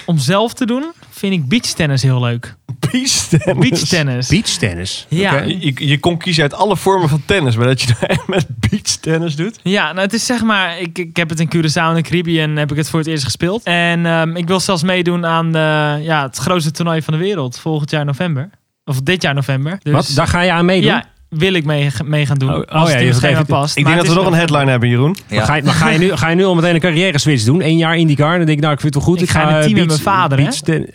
[0.06, 2.56] Om zelf te doen, vind ik beachtennis heel leuk.
[2.80, 3.70] Beachtennis.
[3.70, 4.28] Beachtennis.
[4.28, 5.06] Beachtennis.
[5.10, 5.34] Ja.
[5.34, 5.44] Oké.
[5.76, 9.36] Je, kon kiezen uit alle vormen van tennis, maar dat je nou echt met beachtennis
[9.36, 9.60] doet.
[9.64, 12.56] Ja, nou het is zeg maar, ik, ik heb het in Curaçao en de Caribbean
[12.56, 13.64] heb ik het voor het eerst gespeeld.
[13.64, 17.60] En ehm, ik wil zelfs meedoen aan de, ja, het grootste toernooi van de wereld
[17.60, 18.50] volgend jaar november.
[18.86, 19.78] Of dit jaar november.
[19.84, 20.12] Dus, Wat?
[20.16, 20.92] Daar ga je aan meedoen?
[20.92, 22.50] Ja, wil ik mee, mee gaan doen.
[22.54, 23.78] Oh, oh als ja, het je in het schema geeft- past.
[23.78, 25.16] Ik Maar denk dat we nog een headline hebben, Jeroen.
[25.28, 25.36] Ja.
[25.38, 27.44] Maar, ga je, maar ga, je nu, ga je nu al meteen een carrière switch
[27.44, 27.62] doen?
[27.62, 28.38] Eén jaar IndyCar?
[28.38, 29.22] Dan denk ik, nou, ik vind het wel goed.
[29.24, 30.44] Ik ga in een eh, team met beach- mijn vader, hè?
[30.44, 30.94] beachten-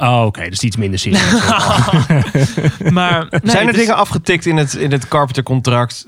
[0.00, 0.42] Oh, oké.
[0.42, 1.30] is iets minder serieus.
[2.92, 6.06] Maar nee, Zijn er dingen afgetikt in het, in het Carpenter contract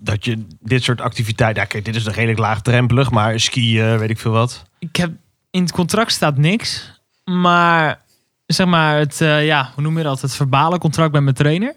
[0.00, 1.62] dat je dit soort activiteiten...
[1.62, 4.62] Ja, kijk, dit is nog redelijk laagdrempelig, maar skiën, weet ik veel wat.
[4.78, 5.10] ik heb,
[5.50, 7.00] in het contract staat niks.
[7.24, 8.00] Maar
[8.46, 10.20] zeg maar, het, eh, ja, hoe noem je dat?
[10.20, 11.74] Het verbale contract met mijn trainer.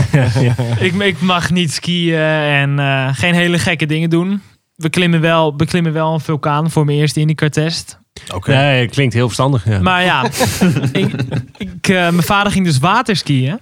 [0.86, 4.42] ik, ik mag niet skiën en eh, geen hele gekke dingen doen.
[4.74, 7.98] We klimmen wel, beklimmen wel een vulkaan voor mijn eerste IndyCar-test.
[8.34, 8.54] Oké.
[8.54, 9.64] Nee, klinkt heel verstandig.
[9.64, 9.80] Ja.
[9.80, 10.24] Maar ja,
[10.92, 11.14] ik,
[11.56, 13.58] ik, eh, mijn vader ging dus waterskiën.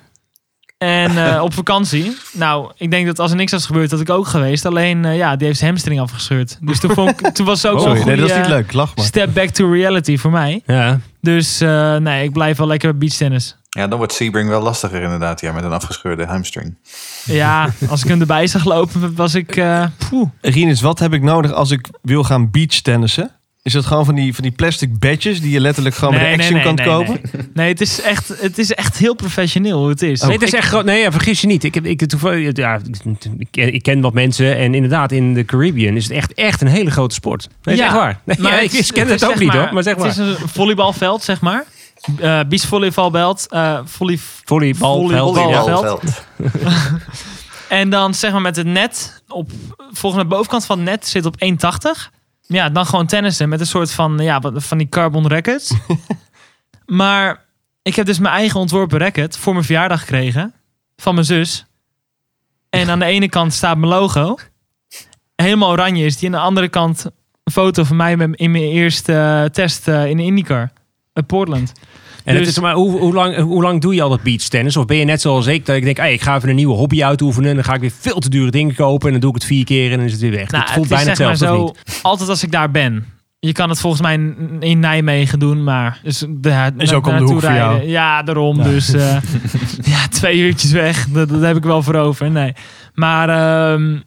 [0.78, 2.16] En eh, op vakantie.
[2.32, 4.64] Nou, ik denk dat als er niks was gebeurd, had ik ook geweest.
[4.66, 6.58] Alleen, eh, ja, die heeft zijn hamstring afgescheurd.
[6.60, 8.72] Dus toen, vond ik, toen was het ook Oh, een nee, dat is niet leuk.
[8.72, 9.04] Lach maar.
[9.04, 10.62] step back to reality voor mij.
[10.66, 11.00] ja.
[11.20, 13.56] Dus eh, nee, ik blijf wel lekker bij beachtennis.
[13.76, 16.74] Ja, dan wordt Sebring wel lastiger inderdaad, ja, met een afgescheurde hamstring.
[17.24, 19.56] Ja, als ik hem erbij zag lopen, was ik...
[19.56, 20.28] eh poeh.
[20.40, 23.30] Rinus, wat heb ik nodig als ik wil gaan beachtennissen?
[23.62, 26.42] Is dat gewoon van die, van die plastic badges die je letterlijk gewoon bij de
[26.42, 27.20] Action kan kopen?
[27.32, 30.20] Nee, Nee, het, is echt, het is echt heel professioneel hoe het is.
[30.20, 30.84] Nee, het is echt groot.
[30.84, 31.64] Nee, ja, vergis je niet.
[31.64, 32.80] Ik, heb, ik, toevallig, ja,
[33.38, 34.56] ik, ken, ik ken wat mensen.
[34.56, 37.48] En inderdaad, in de Caribbean is het echt, echt een hele grote sport.
[37.62, 38.20] Nee, is echt waar.
[38.24, 39.74] Nee, ja, ik ken het, ook niet maar- hoor.
[39.74, 40.06] Maar zeg maar.
[40.08, 41.64] Het is een volleybalveld, zeg maar.
[42.20, 43.46] Eh beachvolleybalveld.
[43.48, 45.60] eh volley, Volleybal, volleybal- veld, ja.
[45.62, 45.76] Volleybal.
[45.76, 46.24] Volleybal veld.
[47.68, 51.08] En dan zeg maar met het net, op, volgens mij de bovenkant van het net
[51.08, 52.10] zit op 1,80.
[52.46, 55.74] Ja, dan gewoon tennissen met een soort van, ja, van die carbon rackets.
[56.86, 57.44] maar
[57.82, 60.54] ik heb dus mijn eigen ontworpen racket voor mijn verjaardag gekregen.
[60.96, 61.66] Van mijn zus.
[62.70, 64.36] En aan de ene kant staat mijn logo.
[65.36, 66.28] Helemaal oranje is die.
[66.28, 67.04] En aan de andere kant
[67.44, 70.70] een foto van mij met- in mijn eerste eh, test in de IndyCar.
[71.12, 71.72] Uit Portland.
[72.24, 74.76] En het Dus- is, maar hoe, hoe, lang, hoe lang doe je al dat beachtennis?
[74.76, 76.74] Of ben je net zoals ik, dat ik denk, hey, ik ga even een nieuwe
[76.74, 77.48] hobby uitoefenen.
[77.48, 79.06] En dan ga ik weer veel te dure dingen kopen.
[79.06, 80.50] En dan doe ik het vier keer en dan is het weer weg.
[80.50, 81.94] Nou, het voelt het is bijna zeg maar hetzelfde, of niet?
[81.96, 83.04] zo, altijd als ik daar ben.
[83.38, 87.16] Je kan het volgens mij in- in Nijmegen doen, maar dus de, Is ook om
[87.18, 87.84] de hoek voor jou.
[87.88, 88.62] Ja, daarom.
[88.62, 89.16] Dus eh,
[89.92, 92.30] ja, twee uurtjes weg, dat, dat heb ik wel voor over.
[92.30, 92.52] Nee,
[92.94, 93.98] maar ehm,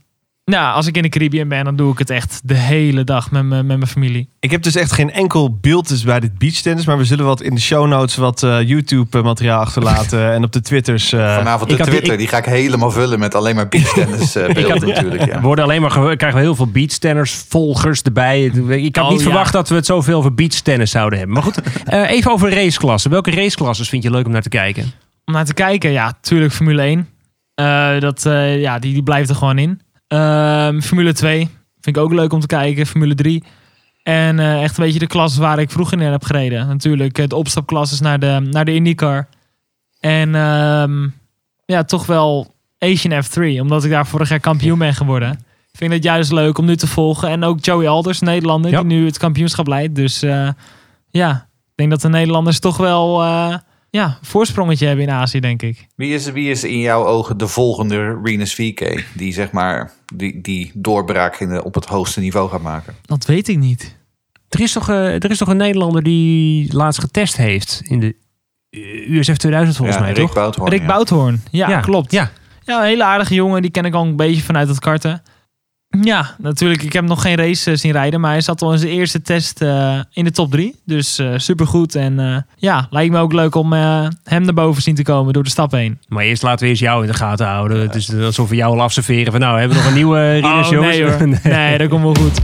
[0.45, 3.31] nou, als ik in de Caribbean ben, dan doe ik het echt de hele dag
[3.31, 4.29] met, mijn- met mijn familie.
[4.39, 6.85] Ik heb dus echt geen enkel beeld dus bij dit beachtennis.
[6.85, 10.31] Maar we zullen wat in de show notes wat eh, YouTube materiaal achterlaten.
[10.33, 11.13] en op de Twitters.
[11.13, 14.35] eh, Vanavond ik de die- Twitter, die ga ik helemaal vullen met alleen maar beachtennis
[14.35, 15.25] eh beelden had- natuurlijk.
[15.25, 15.33] Ja.
[15.35, 18.43] Er worden alleen maar ge- krijgen we heel veel beachtennis volgers erbij.
[18.69, 19.25] Ik had Oh, niet ja.
[19.25, 21.35] verwacht dat we het zoveel over beachtennis zouden hebben.
[21.35, 23.11] Maar goed, eh, even over raceklassen.
[23.11, 24.91] Welke raceklassen vind je leuk om naar te kijken?
[25.25, 27.07] Om naar te kijken, ja, tuurlijk Formule 1.
[27.55, 29.81] Eh, dat, eh, ja, die, die blijft er gewoon in.
[30.13, 31.37] Ehm, Formule 2
[31.81, 32.85] vind ik ook leuk om te kijken.
[32.85, 33.43] Formule 3.
[34.03, 36.67] En eh, echt een beetje de klassen waar ik vroeger in heb gereden.
[36.67, 39.27] Natuurlijk de opstapklasses naar de, naar de IndyCar.
[39.99, 41.07] En ehm,
[41.65, 43.61] ja, toch wel Asian F3.
[43.61, 45.31] Omdat ik daar vorig jaar kampioen ben geworden.
[45.71, 47.29] Ik vind het juist leuk om nu te volgen.
[47.29, 48.83] En ook Joey Alders, Nederlander, Ja.
[48.83, 49.95] die nu het kampioenschap leidt.
[49.95, 50.49] Dus eh,
[51.09, 51.31] ja,
[51.65, 53.55] ik denk dat de Nederlanders toch wel eh,
[53.95, 55.87] ja, voorsprongetje hebben in Azië, denk ik.
[55.95, 59.03] Wie, is, wie is in jouw ogen de volgende Renus VK?
[59.13, 62.95] Die zeg maar die, die doorbraak in de, op het hoogste niveau gaat maken.
[63.05, 63.97] Dat weet ik niet.
[64.49, 68.15] Er is toch, eh, er is toch een Nederlander die laatst getest heeft in de
[68.69, 70.33] eh, USF 2000 volgens ja, mij, Rick toch?
[70.33, 70.87] Bouthoorn, Rick ja.
[70.87, 71.43] Bouthoorn.
[71.51, 72.11] Ja, klopt.
[72.11, 72.31] Ja.
[72.65, 73.61] Ja, een hele aardige jongen.
[73.61, 75.23] Die ken ik al een beetje vanuit het karten.
[76.01, 76.83] Ja, natuurlijk.
[76.83, 78.19] Ik heb nog geen race eh, zien rijden.
[78.21, 80.75] Maar hij zat al in zijn eerste test eh, in de top 3.
[80.85, 81.95] Dus super supergoed.
[81.95, 85.33] En eh, ja, lijkt me ook leuk om eh, hem naar boven zien te komen
[85.33, 85.99] door de stap heen.
[86.07, 87.79] Maar eerst laten we eerst jou in de gaten houden.
[87.81, 90.71] Het is alsof we jou al afserveren van nou, hebben we nog een nieuwe Rinus,
[90.71, 91.27] Oh, nee hoor.
[91.43, 92.39] Nee, dat komt wel goed.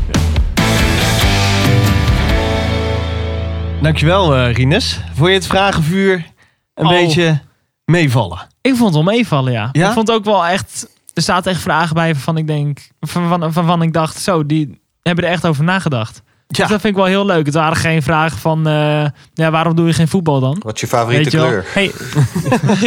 [3.81, 4.99] Dankjewel, eh Rinus.
[5.13, 6.25] Vond je het vragenvuur
[6.73, 6.91] een Oh.
[6.91, 7.39] beetje
[7.85, 8.39] meevallen?
[8.61, 9.69] Ik vond het wel meevallen, ja.
[9.71, 9.87] Ja?
[9.87, 10.87] Ik vond ook wel echt...
[11.19, 12.79] Er zaten echt vragen bij waarvan ik denk...
[12.99, 16.15] Van, van, van, waarvan ik dacht, zo, die hebben er echt over nagedacht.
[16.25, 16.43] Ja.
[16.47, 17.45] Dus dat vind ik wel heel leuk.
[17.45, 18.67] Het waren geen vragen van...
[18.67, 20.57] eh, ja, waarom doe je geen voetbal dan?
[20.63, 21.47] Wat is je favoriete Weet je wel.
[21.47, 21.65] kleur?
[21.73, 21.91] Hey,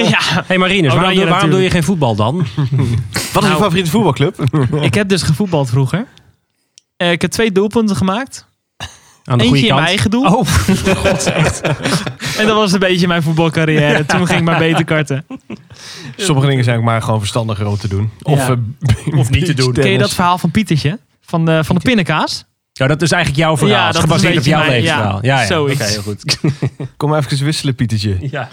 [0.11, 2.37] ja, hey Marinus, waarom, Oranje doe- waarom doe je geen voetbal dan?
[2.37, 3.57] Wat is je Nou.
[3.57, 4.41] favoriete voetbalclub?
[4.80, 6.07] ik heb dus gevoetbald vroeger.
[6.97, 8.47] Eh, ik heb twee doelpunten gemaakt.
[9.33, 9.80] Aan de Eentje goede in kant.
[9.80, 10.24] mijn eigen doel.
[10.24, 10.47] Oh,
[12.41, 14.07] En dat was een beetje mijn voetbalcarrière.
[14.07, 15.26] Toen ging ik maar beter karten.
[16.16, 18.11] Sommige dingen zijn ook maar gewoon verstandiger om te doen.
[18.22, 18.57] Of, Ja.
[19.09, 19.72] eh, Of niet te doen.
[19.72, 20.99] Ken je dat verhaal van Pietertje?
[21.20, 22.45] Van de, van de pindakaas?
[22.72, 23.76] ja, dat is eigenlijk jouw verhaal.
[23.76, 25.18] Ja, dat is gebaseerd op jouw mijn- levensverhaal.
[25.22, 25.61] ja, Ja, ja.
[25.61, 26.39] Oké, heel goed.
[26.97, 28.16] Kom maar even wisselen, Pietertje.
[28.30, 28.49] Ja.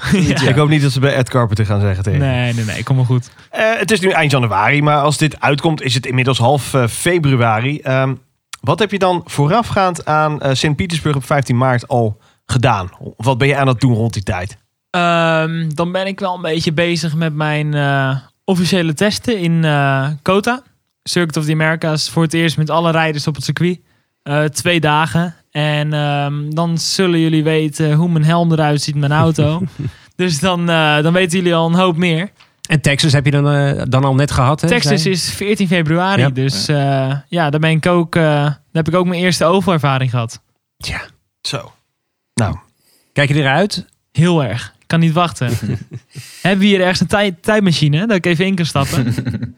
[0.47, 2.19] Ik hoop niet dat ze bij Ed Carpenter gaan zeggen tegen.
[2.19, 2.83] Nee, nee, nee.
[2.83, 3.29] Kom maar goed.
[3.49, 6.87] Eh, het is nu eind januari, maar als dit uitkomt is het inmiddels half eh,
[6.87, 7.79] februari.
[7.79, 8.13] Ehm,
[8.61, 12.89] wat heb je dan voorafgaand aan eh Sint-Petersburg op 15 maart al gedaan?
[12.99, 14.57] Of wat ben je aan het doen rond die tijd?
[14.89, 20.07] Ehm, dan ben ik wel een beetje bezig met mijn eh, officiële testen in eh
[20.21, 20.63] Kota.
[21.03, 22.09] Circuit of the Americas.
[22.09, 23.79] Voor het eerst met alle rijders op het circuit.
[24.51, 25.35] Twee dagen.
[25.51, 29.61] En ehm, dan zullen jullie weten hoe mijn helm eruit ziet, mijn auto.
[30.15, 30.65] dus dan,
[31.01, 32.31] dan weten jullie al een hoop meer.
[32.69, 34.61] En Texas heb je dan, eh, dan al net gehad?
[34.61, 36.21] Hè, Texas is 14 februari.
[36.21, 36.29] Ja.
[36.29, 40.09] Dus eh, ja, daar ben ik ook, eh, daar heb ik ook mijn eerste overervaring
[40.09, 40.41] gehad.
[40.77, 41.01] Tja.
[41.41, 41.71] Zo.
[42.33, 42.57] Nou,
[43.13, 43.85] Kijk je eruit?
[44.11, 44.73] Heel erg.
[44.79, 45.47] Ik kan niet wachten.
[46.41, 48.07] Hebben we hier ergens een tijd, tijdmachine?
[48.07, 49.05] Dat ik even in kan stappen?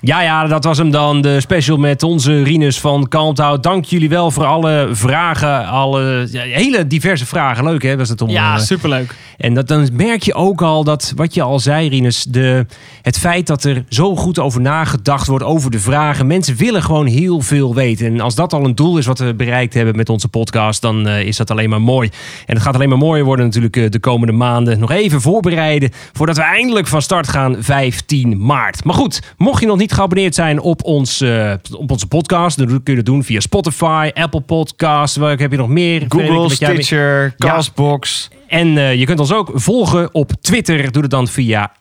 [0.00, 1.22] Ja, ja, dat was hem dan.
[1.22, 3.62] De special met onze Rinus van Kalmthout.
[3.62, 5.66] Dank jullie wel voor alle vragen.
[5.66, 7.64] Alle ja, hele diverse vragen.
[7.64, 8.28] Leuk hè, was het om...
[8.28, 9.14] ja, eh, superleuk.
[9.36, 12.66] En dat, dan merk je ook al dat, wat je al zei, Rinus, de,
[13.02, 16.26] het feit dat er zo goed over nagedacht wordt, over de vragen.
[16.26, 18.06] Mensen willen gewoon heel veel weten.
[18.06, 21.08] En als dat al een doel is wat we bereikt hebben met onze podcast, dan
[21.08, 22.10] eh, is dat alleen maar mooi.
[22.46, 24.78] En het gaat alleen maar mooier worden natuurlijk eh, de komende maanden.
[24.78, 28.84] Nog even voorbereiden voordat we eindelijk van start gaan 15 maart.
[28.84, 32.66] Maar goed, mocht je nog niet geabonneerd zijn op, ons, eh, op onze podcast, dan
[32.66, 35.16] kun je dat doen via Spotify, Apple Podcasts.
[35.16, 36.04] Welke heb je nog meer?
[36.08, 37.48] Google, Stitcher, Ja.
[37.48, 38.28] Castbox.
[38.48, 40.92] en eh, je kunt ons ook volgen op Twitter.
[40.92, 41.72] Doe het dan via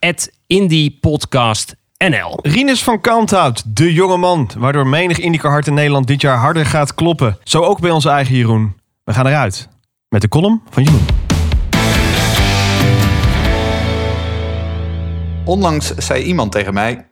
[0.48, 2.40] @indiepodcastnl.
[2.42, 6.94] Rinus van Kalmthout, de jonge man, waardoor menig hart in Nederland dit jaar harder gaat
[6.96, 7.38] kloppen.
[7.44, 8.76] Zo ook bij onze eigen Jeroen.
[9.04, 9.68] We gaan eruit
[10.10, 11.06] met de column van Jeroen.
[15.46, 17.07] Onlangs zei iemand tegen mij: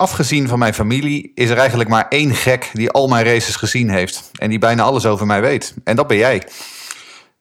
[0.00, 3.90] Afgezien van mijn familie is er eigenlijk maar één gek die al mijn races gezien
[3.90, 4.30] heeft.
[4.38, 5.74] En die bijna alles over mij weet.
[5.84, 6.42] En dat ben jij.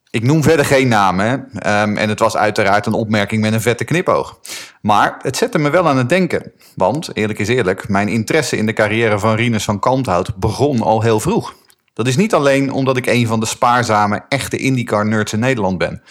[0.10, 1.50] Ik noem verder geen namen.
[1.54, 4.40] Ehm, en het was uiteraard een opmerking met een vette knipoog.
[4.82, 6.52] Maar het zette me wel aan het denken.
[6.76, 11.02] Want, eerlijk is eerlijk, mijn interesse in de carrière van Rinus van Kalmthout begon al
[11.02, 11.56] heel vroeg.
[11.94, 16.02] Dat is niet alleen omdat ik een van de spaarzame, echte IndyCar-nerds in Nederland ben.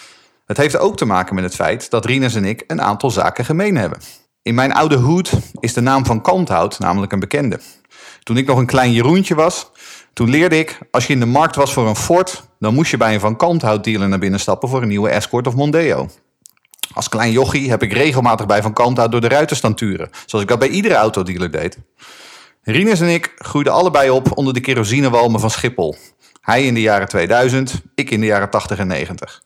[0.47, 3.45] Het heeft ook te maken met het feit dat Rinus en ik een aantal zaken
[3.45, 3.99] gemeen hebben.
[4.47, 7.61] In mijn oude hoed is de naam van Kalmthout namelijk een bekende.
[8.23, 9.71] Toen ik nog een klein Jeroentje was,
[10.13, 10.79] toen leerde ik...
[10.91, 12.49] als je in de markt was voor een Ford...
[12.59, 14.69] dan moest je bij een Van Kalmthout dealer naar binnen stappen...
[14.69, 16.09] voor een nieuwe Escort of Mondeo.
[16.95, 20.11] Als klein jochie heb ik regelmatig bij Van Kalmthout door de ruiten staan turen.
[20.27, 21.79] Zoals ik dat bij iedere autodealer deed.
[22.63, 25.97] Rinus en ik groeiden allebei op onder de kerosinewalmen van Schiphol.
[26.41, 29.43] Hij in de jaren 2000, ik in de jaren 80 en 90.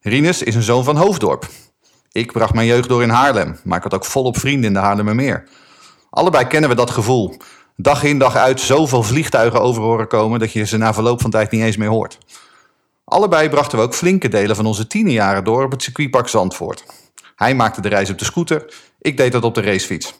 [0.00, 1.48] Rinus is een zoon van Hoofddorp.
[2.14, 4.78] Ik bracht mijn jeugd door in Haarlem, maar ik had ook volop vrienden in de
[4.78, 5.48] Haarlemmermeer.
[6.10, 7.36] Allebei kennen we dat gevoel.
[7.76, 11.30] Dag in dag uit zoveel vliegtuigen over horen komen dat je ze na verloop van
[11.30, 12.18] tijd niet eens meer hoort.
[13.04, 16.84] Allebei brachten we ook flinke delen van onze tienerjaren door op het circuitpark Zandvoort.
[17.36, 20.18] Hij maakte de reis op de scooter, ik deed dat op de racefiets.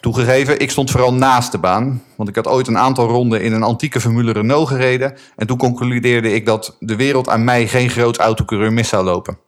[0.00, 3.52] Toegegeven, ik stond vooral naast de baan, want ik had ooit een aantal ronden in
[3.52, 7.90] een antieke Formule Renault gereden en toen concludeerde ik dat de wereld aan mij geen
[7.90, 9.38] groot autocoureur mis zou lopen.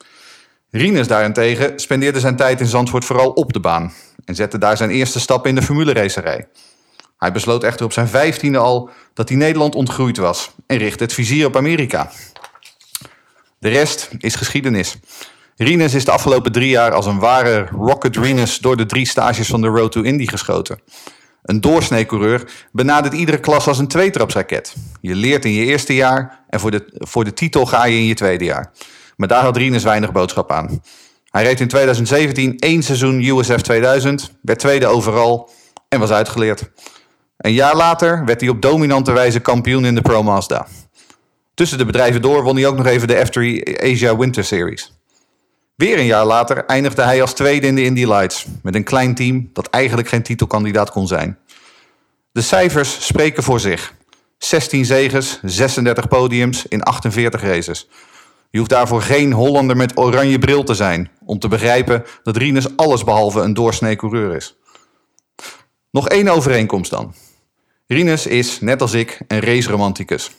[0.74, 3.92] Rinus daarentegen spendeerde zijn tijd in Zandvoort vooral op de baan
[4.24, 6.48] en zette daar zijn eerste stap in de formuleracerij.
[7.18, 11.12] Hij besloot echter op zijn vijftiende al dat hij Nederland ontgroeid was en richtte het
[11.12, 12.10] vizier op Amerika.
[13.58, 14.98] De rest is geschiedenis.
[15.56, 19.48] Rinus is de afgelopen drie jaar als een ware Rocket Rinus door de drie stages
[19.48, 20.80] van de Road to Indy geschoten.
[21.42, 24.74] Een doorsneecoureur benadert iedere klas als een tweetrapsraket.
[25.00, 28.06] Je leert in je eerste jaar en voor de, voor de titel ga je in
[28.06, 28.72] je tweede jaar.
[29.16, 30.82] Maar daar had Rinus weinig boodschap aan.
[31.30, 35.50] Hij reed in 2017 één seizoen USF 2000, werd tweede overal
[35.88, 36.70] en was uitgeleerd.
[37.36, 40.66] Een jaar later werd hij op dominante wijze kampioen in de Pro Mazda.
[41.54, 44.92] Tussen de bedrijven door won hij ook nog even de F3 Asia Winter Series.
[45.74, 49.14] Weer een jaar later eindigde hij als tweede in de Indy Lights met een klein
[49.14, 51.38] team dat eigenlijk geen titelkandidaat kon zijn.
[52.32, 53.94] De cijfers spreken voor zich.
[54.38, 57.88] 16 zegens, 36 podiums in 48 races.
[58.52, 62.76] Je hoeft daarvoor geen Hollander met oranje bril te zijn om te begrijpen dat Rinus
[62.76, 64.56] allesbehalve een doorsnee coureur is.
[65.90, 67.14] Nog één overeenkomst dan.
[67.86, 70.30] Rinus is, net als ik, een raceromanticus.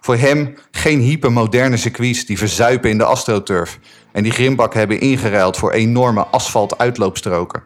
[0.00, 3.78] Voor hem geen hypermoderne circuits die verzuipen in de astroturf
[4.12, 7.62] en die grimbak hebben ingeruild voor enorme asfalt-uitloopstroken.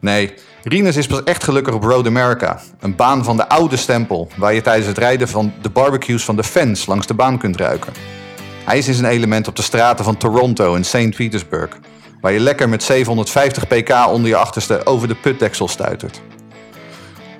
[0.00, 4.28] Nee, Rinus is pas echt gelukkig op Road America, een baan van de oude stempel
[4.36, 7.56] waar je tijdens het rijden van de barbecues van de fans langs de baan kunt
[7.56, 8.21] ruiken.
[8.64, 11.16] Hij is in zijn element op de straten van Toronto en St.
[11.16, 11.78] Petersburg,
[12.20, 16.20] waar je lekker met 750 pk onder je achterste over de putdeksel stuitert.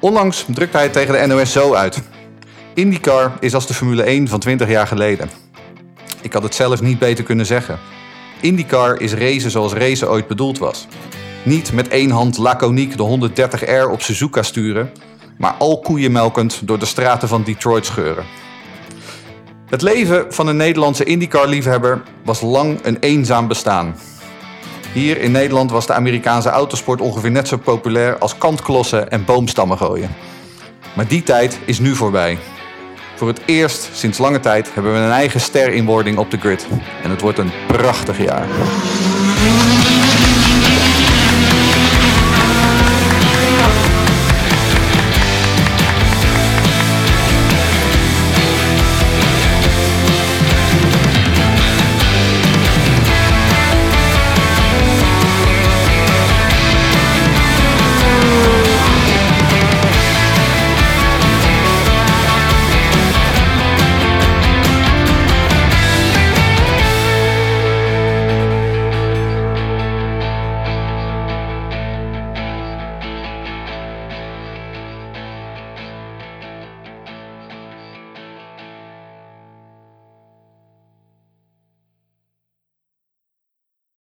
[0.00, 2.02] Onlangs drukte hij tegen de NOS zo uit.
[2.74, 5.30] IndyCar is als de Formule 1 van 20 jaar geleden.
[6.20, 7.78] Ik had het zelf niet beter kunnen zeggen.
[8.40, 10.86] IndyCar is racen zoals racen ooit bedoeld was.
[11.42, 14.92] Niet met één hand laconiek de 130R op Suzuka sturen,
[15.38, 18.24] maar al koeienmelkend door de straten van Detroit scheuren.
[19.72, 23.96] Het leven van een Nederlandse IndyCar-liefhebber was lang een eenzaam bestaan.
[24.92, 29.78] Hier in Nederland was de Amerikaanse autosport ongeveer net zo populair als kantklossen en boomstammen
[29.78, 30.10] gooien.
[30.94, 32.38] Maar die tijd is nu voorbij.
[33.14, 36.38] Voor het eerst sinds lange tijd hebben we een eigen ster in wording op de
[36.38, 36.66] grid.
[37.02, 38.46] En het wordt een prachtig jaar.